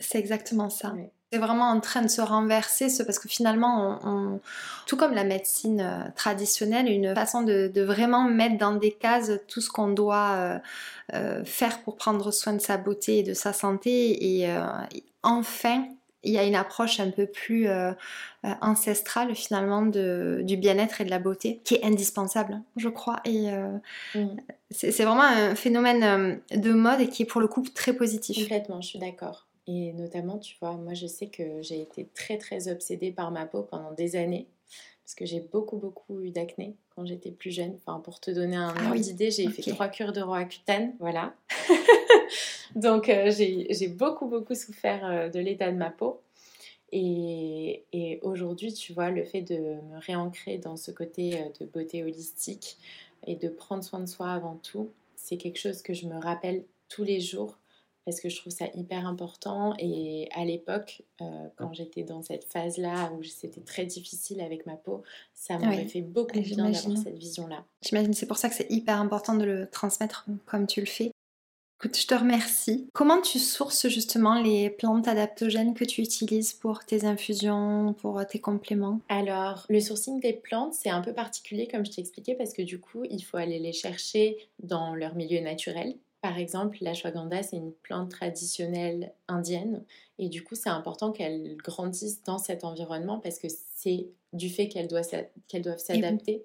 [0.00, 0.92] C'est exactement ça.
[1.32, 4.40] C'est vraiment en train de se renverser, ce, parce que finalement, on, on-
[4.86, 9.32] tout comme la médecine euh, traditionnelle, une façon de, de vraiment mettre dans des cases
[9.46, 10.58] tout ce qu'on doit euh,
[11.14, 14.40] euh, faire pour prendre soin de sa beauté et de sa santé.
[14.40, 14.48] Et
[15.22, 15.86] enfin,
[16.24, 17.92] il y a une approche un peu plus euh,
[18.44, 23.20] euh, ancestrale finalement de, du bien-être et de la beauté, qui est indispensable, je crois.
[23.24, 23.76] Et euh,
[24.14, 24.36] Mm.
[24.70, 28.38] c'est vraiment un phénomène de mode et qui est pour le coup très positif.
[28.38, 29.46] Complètement, je suis d'accord.
[29.66, 33.44] Et notamment, tu vois, moi je sais que j'ai été très très obsédée par ma
[33.46, 34.46] peau pendant des années.
[35.04, 37.74] Parce que j'ai beaucoup beaucoup eu d'acné quand j'étais plus jeune.
[37.86, 40.92] Enfin, pour te donner un Ah ordre oui, d'idée, j'ai fait trois cures de Roaccutane,
[41.00, 41.32] voilà.
[42.74, 46.20] Donc euh, j'ai beaucoup beaucoup souffert euh, de l'état de ma peau.
[46.90, 51.66] Et, et aujourd'hui, tu vois, le fait de me réancrer dans ce côté euh, de
[51.66, 52.78] beauté holistique
[53.26, 56.64] et de prendre soin de soi avant tout, c'est quelque chose que je me rappelle
[56.88, 57.58] tous les jours
[58.08, 59.74] parce que je trouve ça hyper important.
[59.78, 61.24] Et à l'époque, euh,
[61.56, 65.02] quand j'étais dans cette phase-là où c'était très difficile avec ma peau,
[65.34, 67.66] ça m'aurait Oui, fait beaucoup de bien d'avoir cette vision-là.
[67.82, 71.12] J'imagine c'est pour ça que c'est hyper important de le transmettre comme tu le fais.
[71.80, 72.88] Écoute, je te remercie.
[72.92, 78.40] Comment tu sources justement les plantes adaptogènes que tu utilises pour tes infusions, pour tes
[78.40, 79.00] compléments?
[79.08, 82.62] Alors, le sourcing des plantes, c'est un peu particulier comme je t'ai expliqué parce que
[82.62, 85.94] du coup, il faut aller les chercher dans leur milieu naturel.
[86.20, 89.84] Par exemple, l'ashwagandha, c'est une plante traditionnelle indienne
[90.18, 94.66] et du coup, c'est important qu'elle grandisse dans cet environnement parce que c'est du fait
[94.66, 95.08] qu'elles doivent
[95.78, 96.44] s'adapter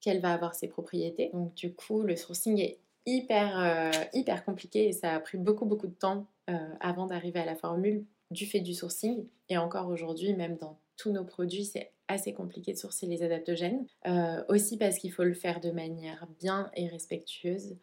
[0.00, 1.30] qu'elle va avoir ses propriétés.
[1.32, 5.64] Donc du coup, le sourcing est hyper, euh, hyper compliqué et ça a pris beaucoup,
[5.64, 9.26] beaucoup de temps euh, avant d'arriver à la formule du fait du sourcing.
[9.48, 13.86] Et encore aujourd'hui, même dans tous nos produits, c'est assez compliqué de sourcer les adaptogènes.
[14.06, 17.76] Euh, aussi parce qu'il faut le faire de manière bien et respectueuse.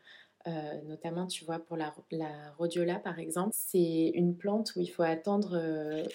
[0.88, 5.02] notamment, tu vois, pour la, la, rhodiola, par exemple, c'est une plante où il faut
[5.02, 5.60] attendre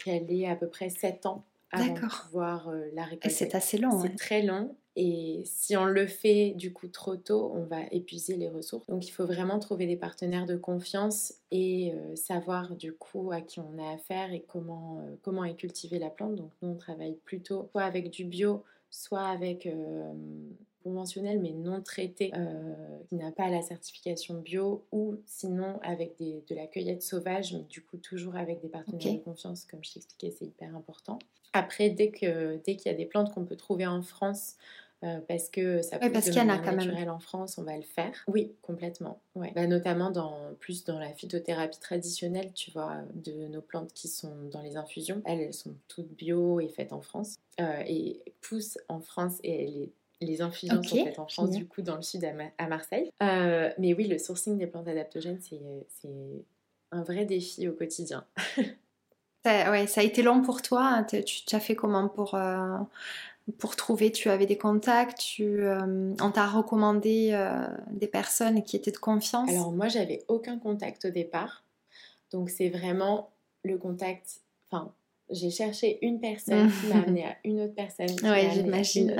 [0.04, 3.30] qu'elle ait à peu près 7 ans avant de pouvoir la récolter.
[3.30, 4.00] C'est assez long.
[4.00, 4.76] C'est très long.
[5.02, 8.86] Et si on le fait du coup trop tôt, on va épuiser les ressources.
[8.86, 13.40] Donc il faut vraiment trouver des partenaires de confiance et euh, savoir du coup à
[13.40, 16.34] qui on a affaire et comment, euh, comment est cultivée la plante.
[16.34, 20.12] Donc nous on travaille plutôt soit avec du bio, soit avec euh,
[20.84, 22.30] conventionnel mais non traité
[23.08, 27.62] qui n'a pas la certification bio ou sinon avec des, de la cueillette sauvage mais
[27.70, 31.18] du coup toujours avec des partenaires de confiance comme je t'expliquais c'est hyper important.
[31.52, 34.56] Après, dès qu'il dès qu'il y a des plantes qu'on peut trouver en France,
[35.02, 38.12] euh, parce que ça pousse de manière naturelle en France, on va le faire.
[38.28, 39.20] Oui, complètement.
[39.34, 39.52] Ouais.
[39.54, 44.34] Bah, notamment dans, plus dans la phytothérapie traditionnelle, tu vois, de nos plantes qui sont
[44.50, 45.22] dans les infusions.
[45.24, 47.36] Elles, elles sont toutes bio et faites en France.
[47.60, 51.82] Euh, et poussent en France et les, les infusions sont faites en France, du coup,
[51.82, 52.24] dans le sud
[52.58, 53.10] à, Marseille.
[53.22, 55.60] Euh, mais oui, le sourcing des plantes adaptogènes, c'est
[56.92, 58.24] un vrai défi au quotidien.
[59.42, 61.02] Ça, ouais, ça a été long pour toi.
[61.04, 62.76] Tu as fait comment pour, euh,
[63.58, 68.76] pour trouver Tu avais des contacts tu, euh, On t'a recommandé euh, des personnes qui
[68.76, 69.48] étaient de confiance?
[69.50, 71.64] Alors moi, j'avais aucun contact au départ.
[72.32, 73.30] Donc c'est vraiment
[73.62, 74.40] le contact.
[74.70, 74.92] Enfin,
[75.30, 78.10] j'ai cherché une personne qui m'a amené à une autre personne.
[78.22, 79.16] Oui, j'imagine.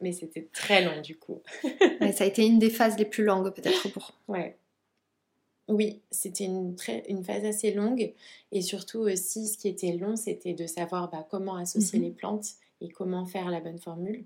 [0.00, 1.40] mais c'était très long du coup.
[2.12, 4.12] ça a été une des phases les plus longues peut-être pour.
[4.28, 4.56] Ouais.
[5.68, 6.74] Oui, c'était une,
[7.08, 8.12] une phase assez longue
[8.50, 12.04] et surtout aussi ce qui était long, c'était de savoir bah, comment associer mhm.
[12.06, 12.46] les plantes
[12.80, 14.24] et comment faire la bonne formule.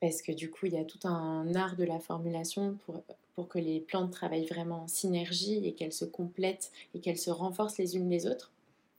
[0.00, 3.58] Parce que du coup, il y a tout un art de la formulation pour, que
[3.58, 7.96] les plantes travaillent vraiment en synergie et qu'elles se complètent et qu'elles se renforcent les
[7.96, 8.52] unes les autres.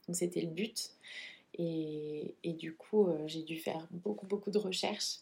[0.06, 0.90] Donc c'était le but.
[1.58, 5.18] Et, et du coup, euh, j'ai dû faire beaucoup, beaucoup de recherches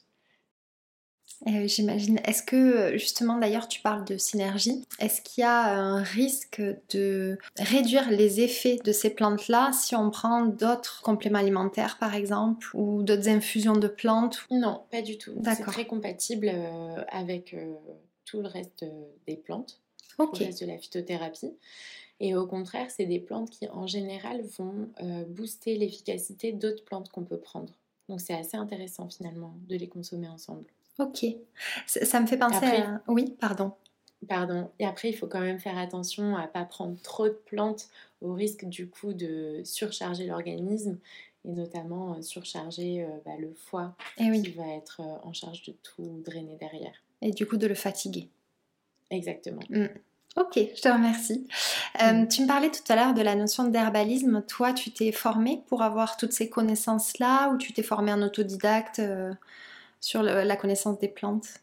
[1.46, 2.18] euh, j'imagine.
[2.24, 6.60] Est-ce que, justement, d'ailleurs, tu parles de synergie, est-ce qu'il y a un risque
[6.90, 12.68] de réduire les effets de ces plantes-là si on prend d'autres compléments alimentaires, par exemple,
[12.74, 15.32] ou d'autres infusions de plantes Non, pas du tout.
[15.44, 17.74] C'est très compatible euh, avec euh,
[18.24, 18.84] tout le reste
[19.26, 19.80] des plantes,
[20.16, 21.52] tout le reste de la phytothérapie.
[22.20, 24.90] Et au contraire, c'est des plantes qui, en général, vont
[25.28, 27.72] booster l'efficacité d'autres plantes qu'on peut prendre.
[28.08, 30.64] Donc c'est assez intéressant finalement de les consommer ensemble.
[30.98, 31.24] Ok.
[31.86, 33.00] Ça, me fait penser à...
[33.06, 33.72] Oui, pardon.
[34.28, 34.70] Pardon.
[34.80, 37.88] Et après, il faut quand même faire attention à ne pas prendre trop de plantes
[38.20, 40.98] au risque du coup de surcharger l'organisme
[41.44, 45.62] et notamment euh, surcharger euh, bah, le foie eh qui va être euh, en charge
[45.62, 46.94] de tout drainer derrière.
[47.22, 48.28] Et du coup de le fatiguer.
[49.10, 49.62] Exactement.
[49.70, 49.86] Mm.
[50.36, 51.46] Ok, je te remercie.
[52.00, 52.28] Mm.
[52.28, 54.42] tu me parlais tout à l'heure de la notion d'herbalisme.
[54.46, 59.00] Toi, tu t'es formée pour avoir toutes ces connaissances-là ou tu t'es formée en autodidacte
[60.00, 61.60] sur la connaissance des plantes?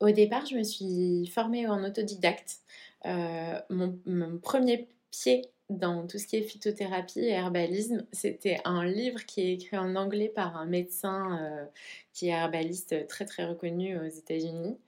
[0.00, 2.60] Au départ, je me suis formée en autodidacte.
[3.04, 9.24] Euh, mon, premier pied dans tout ce qui est phytothérapie et herbalisme, c'était un livre
[9.26, 11.64] qui est écrit en anglais par un médecin euh,
[12.12, 14.78] qui est herbaliste très très reconnu aux États-Unis.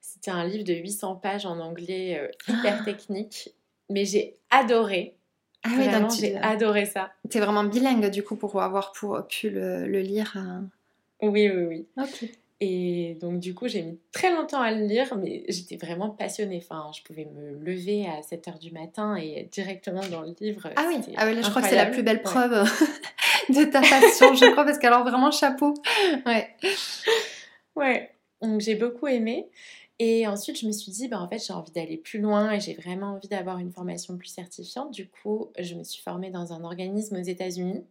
[0.00, 3.54] C'était un livre de 800 pages en anglais euh, hyper ah technique,
[3.90, 5.16] mais j'ai adoré.
[5.64, 5.84] Ah oui,
[6.18, 7.12] j'ai adoré ça.
[7.28, 10.38] Tu es vraiment bilingue du coup pour avoir pour, pu le, le lire.
[11.22, 11.86] Oui, oui, oui.
[11.96, 12.30] Ok.
[12.62, 16.62] Et donc, du coup, j'ai mis très longtemps à le lire, mais j'étais vraiment passionnée.
[16.62, 20.68] Enfin, je pouvais me lever à 7 h du matin et directement dans le livre.
[20.76, 22.50] Ah oui, ah oui je crois que c'est la plus belle preuve
[23.48, 25.72] de ta passion, je crois, parce qu'alors vraiment chapeau.
[26.26, 26.50] Ouais.
[27.76, 28.10] Ouais.
[28.42, 29.48] Donc, j'ai beaucoup aimé.
[29.98, 32.60] Et ensuite, je me suis dit, bah, en fait, j'ai envie d'aller plus loin et
[32.60, 34.90] j'ai vraiment envie d'avoir une formation plus certifiante.
[34.90, 37.84] Du coup, je me suis formée dans un organisme aux États-Unis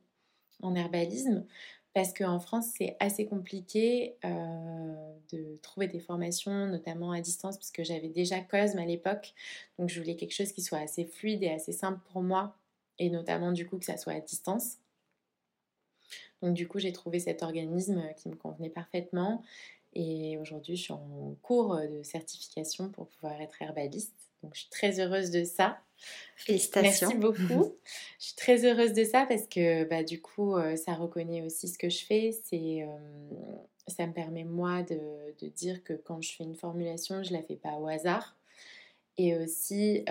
[0.61, 1.45] en herbalisme
[1.93, 7.71] parce qu'en France, c'est assez compliqué euh, de trouver des formations, notamment à distance, parce
[7.71, 9.33] que j'avais déjà Cosme à l'époque.
[9.77, 12.55] Donc, je voulais quelque chose qui soit assez fluide et assez simple pour moi,
[12.99, 14.77] et notamment du coup que ça soit à distance.
[16.41, 19.43] Donc, du coup, j'ai trouvé cet organisme qui me convenait parfaitement.
[19.93, 24.29] Et aujourd'hui, je suis en cours de certification pour pouvoir être herbaliste.
[24.43, 25.79] Donc je suis très heureuse de ça.
[26.35, 27.09] Félicitations.
[27.09, 27.75] Merci beaucoup.
[28.19, 31.67] je suis très heureuse de ça parce que bah, du coup, euh, ça reconnaît aussi
[31.67, 32.31] ce que je fais.
[32.45, 32.87] C'est,
[33.87, 34.99] ça me permet moi de,
[35.41, 38.35] de, dire que quand je fais une formulation, je ne la fais pas au hasard.
[39.17, 40.05] Et aussi,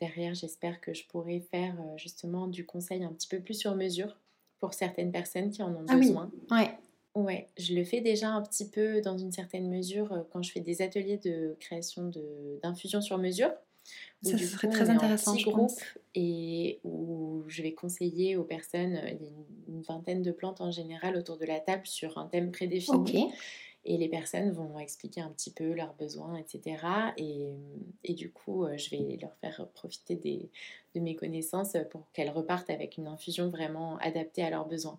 [0.00, 4.18] derrière, j'espère que je pourrai faire justement du conseil un petit peu plus sur mesure
[4.58, 6.30] pour certaines personnes qui en ont ah besoin.
[6.50, 6.58] Oui.
[6.58, 6.70] Ouais.
[7.14, 10.60] Ouais, je le fais déjà un petit peu dans une certaine mesure quand je fais
[10.60, 12.12] des ateliers de création
[12.62, 13.50] d'infusion sur mesure.
[14.22, 15.70] Ça serait très intéressant, je groupe
[16.14, 19.30] Et où je vais conseiller aux personnes, il y a
[19.68, 23.30] une, vingtaine de plantes en général autour de la table sur un thème prédéfini.
[23.84, 26.76] Et les personnes vont expliquer un petit peu leurs besoins, etc.
[27.16, 27.54] Et,
[28.04, 30.50] et du coup, euh, je vais leur faire profiter des,
[30.94, 34.98] de mes connaissances pour qu'elles repartent avec une infusion vraiment adaptée à leurs besoins.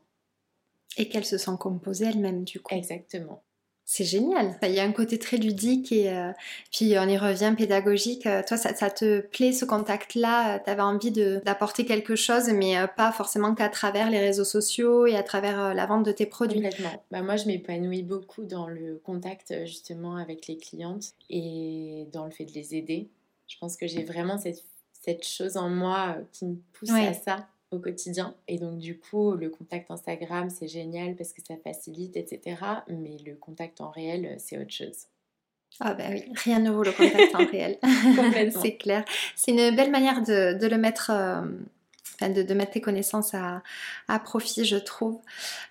[0.97, 2.73] Et qu'elles se sentent composées elles-mêmes, du coup.
[2.73, 3.43] Exactement.
[3.91, 4.55] C'est génial.
[4.61, 6.31] Il y a un côté très ludique et euh,
[6.71, 8.27] puis on y revient pédagogique.
[8.27, 10.59] Euh, toi, ça, te plaît ce contact-là?
[10.59, 15.07] Tu avais envie d'apporter quelque chose, mais euh, pas forcément qu'à travers les réseaux sociaux
[15.07, 16.61] et à travers la vente de tes produits?
[16.61, 17.03] Complètement.
[17.09, 22.31] Bah, moi, je m'épanouis beaucoup dans le contact justement avec les clientes et dans le
[22.31, 23.09] fait de les aider.
[23.47, 24.63] Je pense que j'ai vraiment cette,
[25.01, 28.35] cette chose en moi qui me pousse à ça au quotidien.
[28.47, 32.57] Et donc, du coup, le contact Instagram, c'est génial parce que ça facilite, etc.
[32.87, 35.07] Mais le contact en réel, c'est autre chose.
[35.79, 37.77] Ah ben oui, rien ne vaut le contact en réel.
[38.51, 39.05] c'est clair.
[39.35, 41.41] C'est une belle manière de, de le mettre euh,
[42.27, 45.19] de, mettre tes connaissances à, profit, je trouve.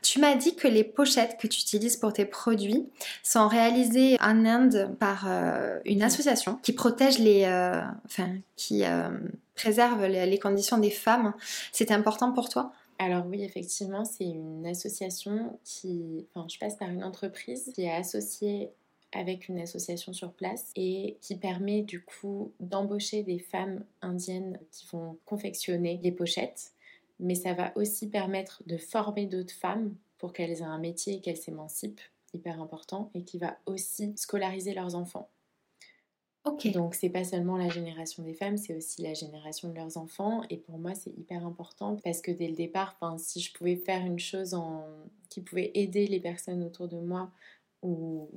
[0.03, 2.89] Tu m'as dit que les pochettes que tu utilises pour tes produits
[3.23, 9.11] sont réalisées en Inde par euh, une association qui protège les, euh, enfin, qui euh,
[9.55, 11.35] préserve les, conditions des femmes.
[11.73, 12.73] C'est important pour toi?
[13.01, 17.95] Alors oui, effectivement, c'est une association qui, enfin, je passe par une entreprise qui est
[17.95, 18.71] associée
[19.12, 24.87] avec une association sur place et qui permet du coup d'embaucher des femmes indiennes qui
[24.92, 26.73] vont confectionner les pochettes.
[27.21, 31.21] Mais ça va aussi permettre de former d'autres femmes pour qu'elles aient un métier et
[31.21, 32.01] qu'elles s'émancipent,
[32.35, 35.29] hyper important, et qui va aussi scolariser leurs enfants.
[36.44, 36.71] Ok.
[36.73, 40.42] Donc c'est pas seulement la génération des femmes, c'est aussi la génération de leurs enfants.
[40.51, 44.05] Et pour moi c'est hyper important parce que dès le départ, si je pouvais faire
[44.05, 44.85] une chose en...
[45.29, 47.31] qui pouvait aider les personnes autour de moi
[47.83, 48.29] ou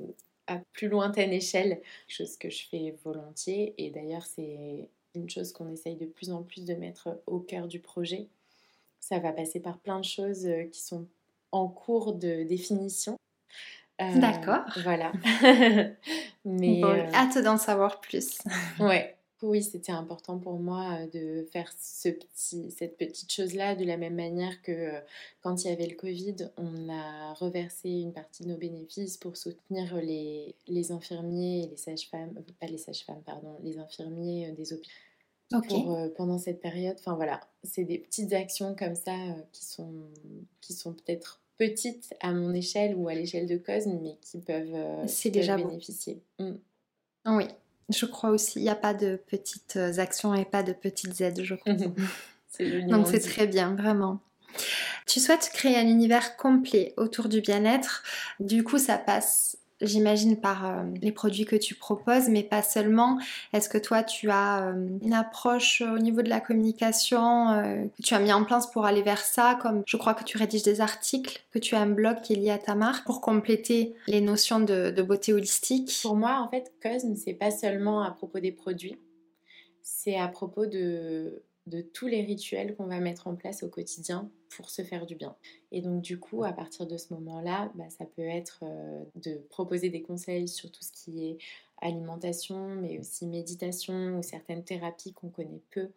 [0.51, 3.73] à plus lointaine échelle, chose que je fais volontiers.
[3.77, 7.67] Et d'ailleurs, c'est une chose qu'on essaye de plus en plus de mettre au cœur
[7.67, 8.27] du projet.
[8.99, 11.07] Ça va passer par plein de choses euh, qui sont
[11.51, 13.17] en cours de définition.
[14.01, 14.63] Euh, D'accord.
[14.83, 15.11] Voilà.
[16.45, 18.39] Mais bon, euh, hâte d'en savoir plus.
[18.79, 23.83] ouais oui, c'était important pour moi euh, de faire ce petit, cette petite chose-là de
[23.83, 24.99] la même manière que euh,
[25.41, 29.37] quand il y avait le Covid, on a reversé une partie de nos bénéfices pour
[29.37, 34.73] soutenir les, les infirmiers et les sages-femmes, euh, pas les sages-femmes, pardon, les infirmiers des
[34.73, 34.91] hôpitaux.
[36.15, 39.17] pendant cette période, enfin voilà, c'est des petites actions comme ça
[39.51, 40.07] qui sont,
[40.61, 45.05] qui sont peut-être petites à mon échelle ou à l'échelle de Cosme, mais qui peuvent,
[45.25, 46.21] déjà bénéficier.
[46.39, 46.53] Mmh.
[47.25, 47.45] Oui,
[47.91, 51.43] je crois aussi, il n'y a pas de petites actions et pas de petites aides,
[51.43, 51.73] je crois.
[52.87, 54.19] Donc c'est très bien, vraiment.
[55.07, 58.03] Tu souhaites créer un univers complet autour du bien-être.
[58.39, 63.19] Du coup, ça passe j'imagine, par euh, les produits que tu proposes, mais pas seulement.
[63.53, 68.01] Est-ce que toi, tu as euh, une approche au niveau de la communication euh, que
[68.03, 70.63] tu as mis en place pour aller vers ça Comme je crois que tu rédiges
[70.63, 73.95] des articles, que tu as un blog qui est lié à ta marque pour compléter
[74.07, 75.99] les notions de, beauté holistique?
[76.03, 78.97] Pour moi, en fait, Cosme, c'est pas seulement à propos des produits,
[79.81, 81.43] c'est à propos de
[81.93, 85.35] tous les rituels qu'on va mettre en place au quotidien pour se faire du bien.
[85.71, 89.35] Et donc du coup, à partir de ce moment-là, bah, ça peut être euh, de
[89.49, 91.37] proposer des conseils sur tout ce qui est
[91.81, 95.89] alimentation, mais aussi méditation ou certaines thérapies qu'on connaît peu.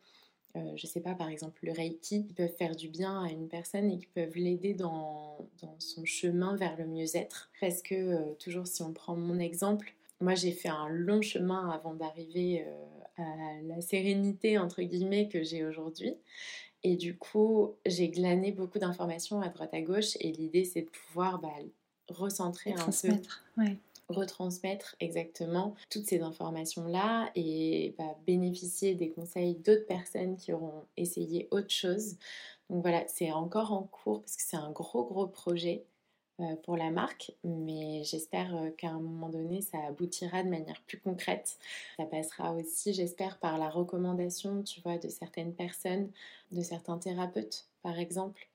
[0.57, 3.49] Euh, je sais pas, par exemple le Reiki, qui peuvent faire du bien à une
[3.49, 5.37] personne et qui peuvent l'aider dans,
[5.81, 7.51] son chemin vers le mieux-être.
[7.61, 11.71] Parce que, euh, toujours si on prend mon exemple, moi j'ai fait un long chemin
[11.71, 12.65] avant d'arriver
[13.17, 13.23] à
[13.65, 16.15] la sérénité entre guillemets que j'ai aujourd'hui.
[16.85, 20.91] Et du coup, j'ai glané beaucoup d'informations à droite à gauche et l'idée c'est de
[20.91, 21.49] pouvoir bah,
[22.09, 23.67] recentrer un peu,
[24.09, 31.49] retransmettre exactement toutes ces informations-là et bah, bénéficier des conseils d'autres personnes qui auront essayé
[31.51, 32.17] autre chose.
[32.69, 35.85] Donc voilà, c'est encore en cours parce que c'est un gros gros projet.
[36.41, 40.83] Euh, pour la marque, mais j'espère euh, qu'à un moment donné, ça aboutira de manière
[40.85, 41.59] plus concrète.
[41.97, 46.11] Ça passera aussi, j'espère, par la recommandation, tu vois, de certaines personnes,
[46.51, 48.49] de certains thérapeutes, par exemple.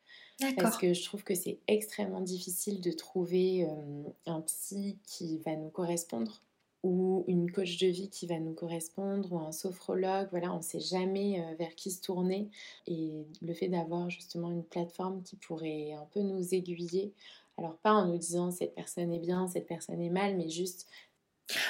[0.58, 5.56] Parce que je trouve que c'est extrêmement difficile de trouver euh, un psy qui va
[5.56, 6.42] nous correspondre.
[6.84, 10.27] ou une coach de vie qui va nous correspondre, ou un sophrologue.
[10.32, 12.50] Voilà, on ne sait jamais vers qui se tourner.
[12.88, 17.13] Et le fait d'avoir justement une plateforme qui pourrait un peu nous aiguiller,
[17.60, 20.87] alors pas en nous disant cette personne est bien, cette personne est mal, mais juste...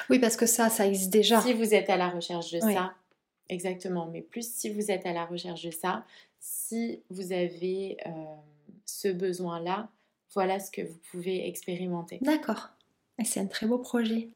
[0.10, 1.42] Oui, parce que ça, ça existe déjà.
[1.42, 2.94] Si vous êtes à la recherche de ça,
[3.48, 6.04] exactement, mais plus si vous êtes à la recherche de ça,
[6.40, 8.12] si vous avez euh,
[8.86, 9.90] ce besoin-là,
[10.34, 12.20] voilà ce que vous pouvez expérimenter.
[12.22, 12.70] D'accord.
[13.24, 14.30] C'est un très beau projet.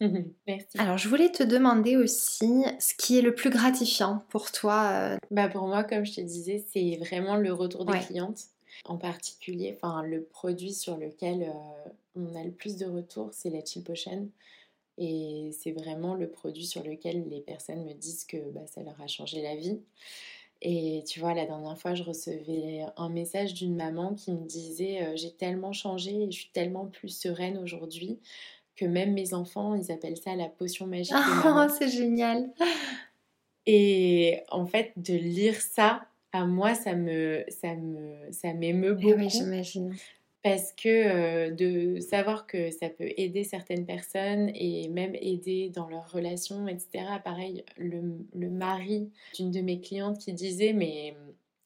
[0.46, 0.78] Merci.
[0.78, 4.90] Alors, je voulais te demander aussi ce qui est le plus gratifiant pour toi.
[4.92, 8.44] Euh, bah pour moi, comme je te disais, c'est vraiment le retour des clientes.
[8.84, 13.50] En particulier, enfin, le produit sur lequel euh, on a le plus de retours, c'est
[13.50, 14.28] la Chill Potion.
[14.98, 19.00] Et c'est vraiment le produit sur lequel les personnes me disent que bah, ça leur
[19.00, 19.80] a changé la vie.
[20.62, 25.02] Et tu vois, la dernière fois, je recevais un message d'une maman qui me disait
[25.02, 28.18] euh, J'ai tellement changé et je suis tellement plus sereine aujourd'hui
[28.76, 31.14] que même mes enfants, ils appellent ça la potion magique.
[31.44, 32.50] Oh, c'est génial
[33.66, 36.02] Et en fait, de lire ça,
[36.32, 39.18] à moi, ça me, ça me, ça m'émeut eh beaucoup.
[39.18, 39.94] Oui, j'imagine
[40.42, 45.88] parce que euh, de savoir que ça peut aider certaines personnes et même aider dans
[45.88, 47.04] leurs relations, etc.
[47.22, 48.00] Pareil, le,
[48.34, 51.14] le mari d'une de mes clientes qui disait mais,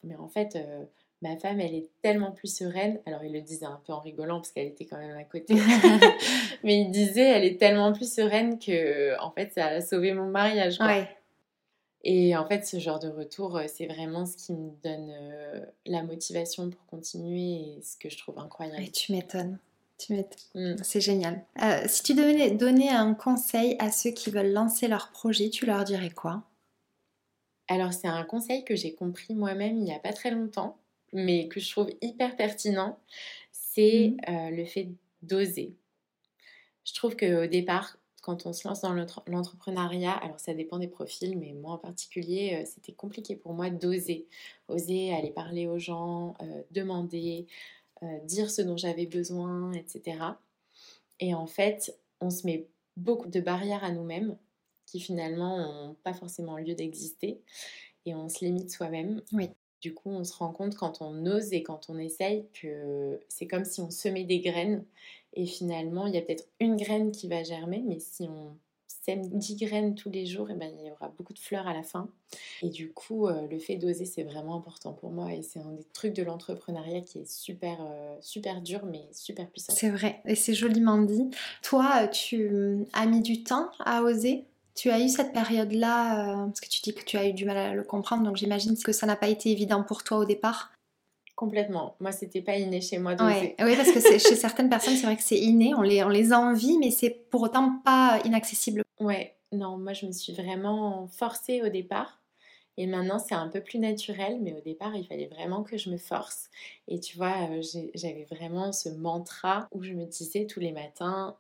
[0.02, 0.84] mais en fait, euh,
[1.22, 3.00] ma femme, elle est tellement plus sereine.
[3.06, 5.54] Alors il le disait un peu en rigolant parce qu'elle était quand même à côté.
[6.64, 10.26] mais il disait elle est tellement plus sereine que en fait ça a sauvé mon
[10.26, 10.80] mariage.
[10.80, 11.08] Ouais.
[12.06, 15.64] Et en fait, ce genre de retour, euh, c'est vraiment ce qui me donne euh,
[15.86, 18.82] la motivation pour continuer et ce que je trouve incroyable.
[18.82, 19.58] Et tu m'étonnes.
[19.98, 20.74] Tu m'étonnes.
[20.74, 20.76] Mm.
[20.82, 21.42] C'est génial.
[21.62, 25.64] Euh, si tu devais donner un conseil à ceux qui veulent lancer leur projet, tu
[25.64, 26.42] leur dirais quoi?
[27.68, 30.76] Alors, c'est un conseil que j'ai compris moi-même il n'y a pas très longtemps,
[31.14, 32.98] mais que je trouve hyper pertinent.
[33.50, 34.50] C'est mm.
[34.50, 34.88] le fait
[35.22, 35.74] d'oser.
[36.84, 38.94] Je trouve qu'au départ, quand on se lance dans
[39.26, 43.68] l'entrepreneuriat, alors ça dépend des profils, mais moi en particulier, euh, c'était compliqué pour moi
[43.68, 44.26] d'oser.
[44.68, 47.46] Oser aller parler aux gens, euh, demander,
[48.02, 50.16] euh, dire ce dont j'avais besoin, etc.
[51.20, 52.66] Et en fait, on se met
[52.96, 54.38] beaucoup de barrières à nous-mêmes
[54.86, 57.42] qui finalement n'ont pas forcément lieu d'exister
[58.06, 59.20] et on se limite soi-même.
[59.34, 59.50] Oui.
[59.82, 63.46] Du coup, on se rend compte quand on ose et quand on essaye que c'est
[63.46, 64.82] comme si on semait des graines
[65.34, 68.56] et finalement, il y a peut-être une graine qui va germer, mais si on
[69.04, 71.74] sème 10 graines tous les jours, eh ben, il y aura beaucoup de fleurs à
[71.74, 72.08] la fin.
[72.62, 75.32] Et du coup, euh, le fait d'oser, c'est vraiment important pour moi.
[75.34, 79.48] Et c'est un des trucs de l'entrepreneuriat qui est super, euh, super dur, mais super
[79.48, 79.74] puissant.
[79.76, 81.30] C'est vrai, et c'est joliment dit.
[81.62, 84.44] Toi, tu euh, as mis du temps à oser?
[84.74, 87.56] Tu as eu cette période-là, parce que tu dis que tu as eu du mal
[87.56, 90.73] à le comprendre, donc j'imagine que ça n'a pas été évident pour toi au départ.
[91.34, 91.96] Complètement.
[91.98, 95.22] Moi, c'était pas inné chez moi Oui, parce que chez certaines personnes, c'est vrai que
[95.22, 98.82] c'est inné, on les, on les envie, mais c'est pour autant pas inaccessible.
[99.00, 102.20] Ouais, non, moi je me suis vraiment forcée au départ.
[102.76, 105.90] Et maintenant, c'est un peu plus naturel, mais au départ, il fallait vraiment que je
[105.90, 106.50] me force.
[106.88, 107.62] Et tu vois, euh,
[107.94, 111.36] j'avais vraiment ce mantra où je me disais tous les matins,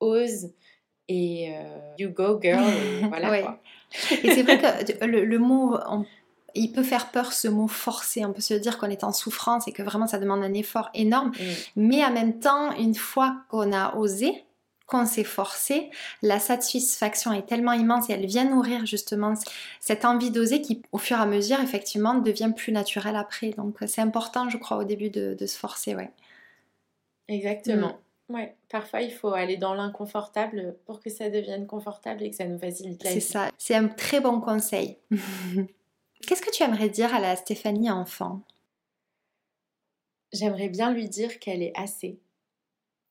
[0.00, 0.52] ose
[1.08, 2.62] et euh, you go girl.
[2.62, 3.60] Et voilà quoi.
[4.10, 5.78] Et c'est vrai que le, le mot,
[6.54, 8.24] il peut faire peur ce mot forcé.
[8.24, 10.90] On peut se dire qu'on est en souffrance et que vraiment ça demande un effort
[10.94, 11.30] énorme.
[11.30, 11.42] Mm.
[11.76, 14.44] Mais en même temps, une fois qu'on a osé,
[14.86, 15.90] qu'on s'est forcé,
[16.22, 19.34] la satisfaction est tellement immense et elle vient nourrir justement
[19.80, 23.50] cette envie d'oser qui, au fur et à mesure, effectivement, devient plus naturelle après.
[23.50, 26.10] Donc c'est important, je crois, au début de, se forcer, ouais.
[27.28, 27.88] Exactement.
[27.88, 28.34] Mm.
[28.34, 32.46] Ouais, parfois il faut aller dans l'inconfortable pour que ça devienne confortable et que ça
[32.46, 33.20] nous facilite la vie.
[33.20, 34.96] C'est ça, c'est un très bon conseil.
[36.22, 38.42] Qu'est-ce que tu aimerais dire à la Stéphanie enfant?
[40.32, 42.18] J'aimerais bien lui dire qu'elle est assez.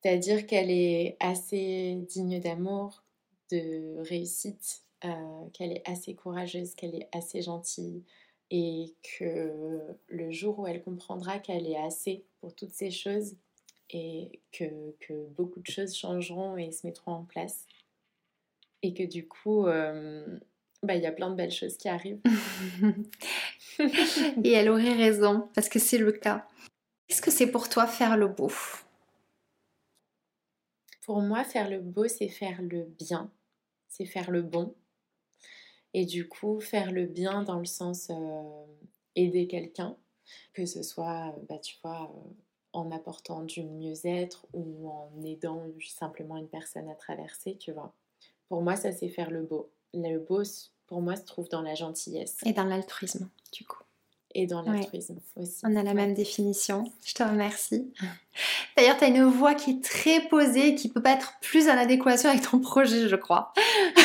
[0.01, 3.04] C'est-à-dire qu'elle est assez digne d'amour,
[3.51, 8.04] de réussite, euh, qu'elle est assez courageuse, qu'elle est assez gentille
[8.51, 13.36] et que le jour où elle comprendra qu'elle est assez pour toutes ces choses
[13.89, 14.64] et que,
[15.36, 17.66] beaucoup de choses changeront et se mettront en place
[18.82, 20.39] et que du coup euh,
[20.84, 22.21] bah, il y a plein de belles choses qui arrivent.
[24.43, 26.47] Et elle aurait raison, parce que c'est le cas.
[27.07, 28.51] Qu'est-ce que c'est pour toi faire le beau?
[31.05, 33.31] Pour moi, faire le beau, c'est faire le bien,
[33.88, 34.75] c'est faire le bon.
[35.93, 38.65] Et du coup, faire le bien dans le sens euh,
[39.15, 39.97] aider quelqu'un,
[40.53, 42.29] que ce soit, bah, tu vois, euh,
[42.73, 47.93] en apportant du mieux-être ou en aidant simplement une personne à traverser, tu vois.
[48.49, 49.71] Pour moi, ça, c'est faire le beau.
[49.93, 50.43] Le beau,
[50.88, 52.38] pour moi, se trouve dans la gentillesse.
[52.45, 53.84] Et dans l'altruisme, du coup.
[54.36, 55.61] Et dans l'altruisme aussi.
[55.63, 56.91] On a la même définition.
[57.05, 57.93] Je te remercie.
[58.75, 61.77] D'ailleurs, tu as une voix qui est très posée, qui peut pas être plus en
[61.77, 63.53] adéquation avec ton projet, je crois.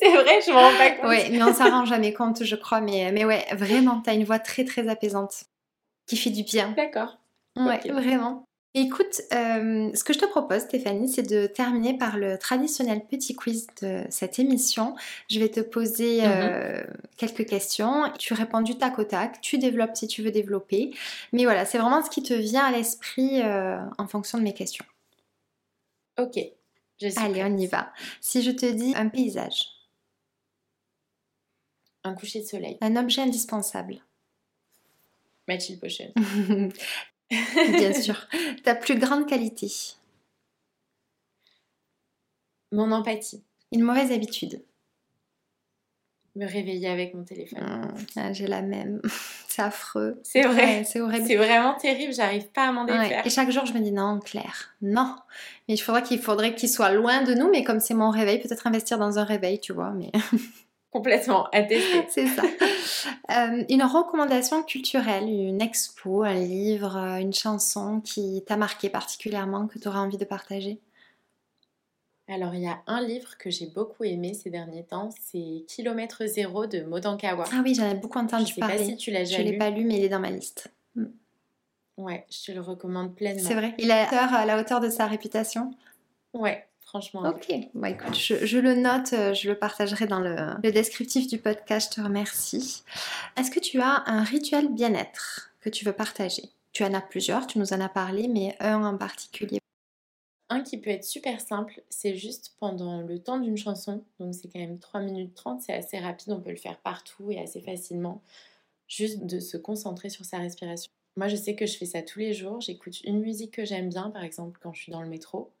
[0.00, 1.10] c'est vrai, je m'en rends pas compte.
[1.10, 2.80] Oui, mais on s'en rend jamais compte, je crois.
[2.80, 5.44] Mais, mais ouais, vraiment, tu as une voix très très apaisante
[6.06, 6.72] qui fait du bien.
[6.76, 7.18] D'accord.
[7.56, 8.47] Ouais, vraiment.
[8.74, 13.34] Écoute, euh, ce que je te propose, Stéphanie, c'est de terminer par le traditionnel petit
[13.34, 14.94] quiz de cette émission.
[15.30, 16.96] Je vais te poser euh, mhm.
[17.16, 18.12] quelques questions.
[18.18, 19.40] Tu réponds du tac au tac.
[19.40, 20.94] Tu développes si tu veux développer.
[21.32, 24.54] Mais voilà, c'est vraiment ce qui te vient à l'esprit euh, en fonction de mes
[24.54, 24.84] questions.
[26.18, 26.38] Ok.
[27.16, 27.92] Allez, on y va.
[28.20, 29.68] Si je te dis un paysage.
[32.04, 32.76] Un coucher de soleil.
[32.82, 33.96] Un objet indispensable.
[35.46, 36.12] Ma chill potion.
[37.30, 38.26] Bien sûr.
[38.64, 39.70] Ta plus grande qualité?
[42.72, 43.42] Mon empathie.
[43.72, 44.62] Une mauvaise habitude
[46.34, 47.60] Me réveiller avec mon téléphone.
[47.60, 49.00] Mmh, ah, j'ai la même.
[49.48, 50.20] c'est affreux.
[50.22, 50.84] C'est vrai.
[50.84, 51.26] c'est horrible.
[51.26, 52.12] C'est vraiment terrible.
[52.12, 53.26] J'arrive pas à m'en défaire.
[53.26, 55.16] Et chaque jour, je me dis non, Claire, non.
[55.68, 57.50] Mais il faudrait qu'il faudrait qu'il soit loin de nous.
[57.50, 59.90] Mais comme c'est mon réveil, peut-être investir dans un réveil, tu vois.
[59.90, 60.12] Mais
[60.90, 62.06] Complètement, attesté.
[62.08, 62.42] c'est ça.
[63.30, 69.66] Euh, une recommandation culturelle, une expo, un livre, euh, une chanson qui t'a marqué particulièrement,
[69.66, 70.80] que tu auras envie de partager?
[72.26, 76.26] Alors, il y a un livre que j'ai beaucoup aimé ces derniers temps, c'est Kilomètre
[76.26, 77.44] Zéro de Modankawa.
[77.52, 78.76] Ah oui, j'en ai beaucoup entendu je parler.
[78.76, 80.70] Pas si tu l'as Je ne l'ai pas lu, mais il est dans ma liste.
[80.94, 81.06] Mm.
[81.96, 83.46] Ouais, je te le recommande pleinement.
[83.46, 83.74] C'est vrai.
[83.78, 85.70] Il est à la hauteur de sa réputation
[86.34, 87.22] Ouais, franchement.
[87.28, 91.90] Ok, bah, écoute, je, le note, euh, je le partagerai dans le, descriptif du podcast,
[91.90, 92.82] je te remercie.
[93.36, 96.44] Est-ce que tu as un rituel bien-être que tu veux partager?
[96.72, 99.58] Tu en as plusieurs, tu nous en as parlé, mais un en particulier.
[100.48, 104.48] Un qui peut être super simple, c'est juste pendant le temps d'une chanson, donc c'est
[104.48, 107.60] quand même 3 minutes 30, c'est assez rapide, on peut le faire partout et assez
[107.60, 108.22] facilement,
[108.86, 110.90] juste de se concentrer sur sa respiration.
[111.18, 113.90] Moi je sais que je fais ça tous les jours, j'écoute une musique que j'aime
[113.90, 115.52] bien, par exemple quand je suis dans le métro,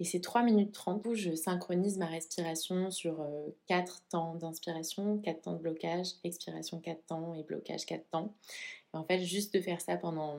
[0.00, 3.24] et c'est 3 minutes 30 où je synchronise ma respiration sur
[3.68, 8.32] 4 euh, temps d'inspiration, 4 temps de blocage, expiration 4 temps et blocage 4 temps.
[8.94, 10.38] Et en fait, juste de faire ça pendant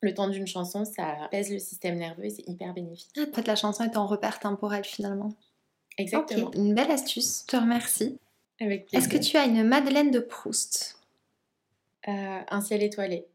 [0.00, 3.10] le temps d'une chanson, ça pèse le système nerveux et c'est hyper bénéfique.
[3.18, 5.32] En fait, la chanson est en repère temporel finalement.
[5.98, 6.52] Exactement.
[6.52, 8.18] une belle astuce, je te remercie.
[8.60, 10.98] Avec Est-ce que tu as une Madeleine de Proust?
[12.06, 13.26] Euh, Un ciel étoilé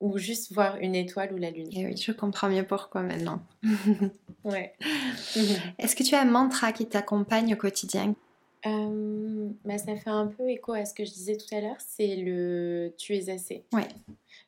[0.00, 1.68] ou juste voir une étoile ou la lune.
[1.72, 3.40] Et eh oui, je comprends mieux pourquoi maintenant.
[4.44, 4.74] ouais.
[5.78, 8.14] Est-ce que tu as un mantra qui t'accompagne au quotidien?
[8.66, 11.76] Euh, bah, Ça fait un peu écho à ce que je disais tout à l'heure,
[11.78, 13.64] c'est le tu es assez.
[13.72, 13.88] Ouais.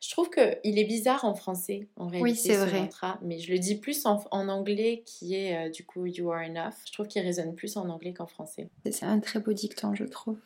[0.01, 2.81] Je trouve qu'il est bizarre en français, en réalité, oui, c'est vrai.
[2.81, 6.41] mantra, mais je le dis plus en, anglais qui est euh, du coup You are
[6.41, 6.75] enough.
[6.85, 8.69] Je trouve qu'il résonne plus en anglais qu'en français.
[8.89, 10.39] C'est un très beau dicton, je trouve.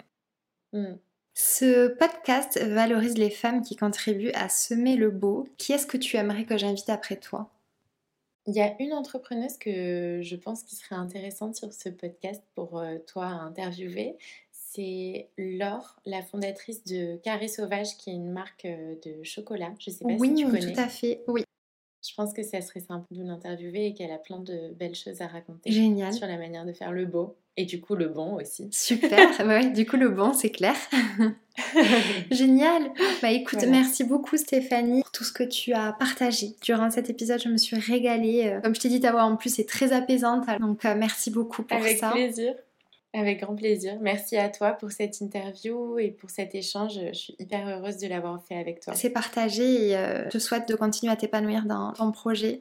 [0.72, 0.96] Hmm.
[1.34, 5.48] Ce podcast valorise les femmes qui contribuent à semer le beau.
[5.58, 7.50] Qui est-ce que tu aimerais que j'invite après toi?
[8.46, 12.78] Il y a une entrepreneuse que je pense qui serait intéressante sur ce podcast pour
[12.78, 14.18] euh, toi à interviewer.
[14.52, 19.74] C'est Laure, la fondatrice de Carré Sauvage, qui est une marque euh, de chocolat.
[19.80, 20.66] Je ne sais pas si tu connais.
[20.66, 21.24] Oui, tout à fait.
[21.28, 21.44] Oui.
[22.06, 25.22] Je pense que ça serait sympa de l'interviewer et qu'elle a plein de belles choses
[25.22, 25.72] à raconter.
[25.72, 26.14] Génial.
[26.14, 27.38] Sur la manière de faire le beau.
[27.56, 28.68] Et du coup, le bon aussi.
[28.72, 30.76] Super, oui, du coup, le bon, c'est clair.
[32.32, 32.92] Génial.
[33.22, 36.56] Bah écoute, merci beaucoup Stéphanie pour tout ce que tu as partagé.
[36.62, 38.48] Durant cet épisode, je me suis régalée.
[38.48, 40.46] Euh, comme je t'ai dit, ta voix en plus est très apaisante.
[40.60, 42.10] Donc, euh, merci beaucoup pour ça.
[42.10, 42.56] Avec plaisir.
[43.16, 43.98] Avec grand plaisir.
[44.02, 47.00] Merci à toi pour cette interview et pour cet échange.
[47.12, 48.96] Je suis hyper heureuse de l'avoir fait avec toi.
[48.96, 52.60] C'est partagé et euh, je te souhaite de continuer à t'épanouir dans ton projet.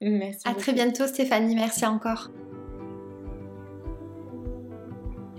[0.00, 0.46] Merci.
[0.46, 1.56] À très bientôt Stéphanie.
[1.56, 2.30] Merci encore.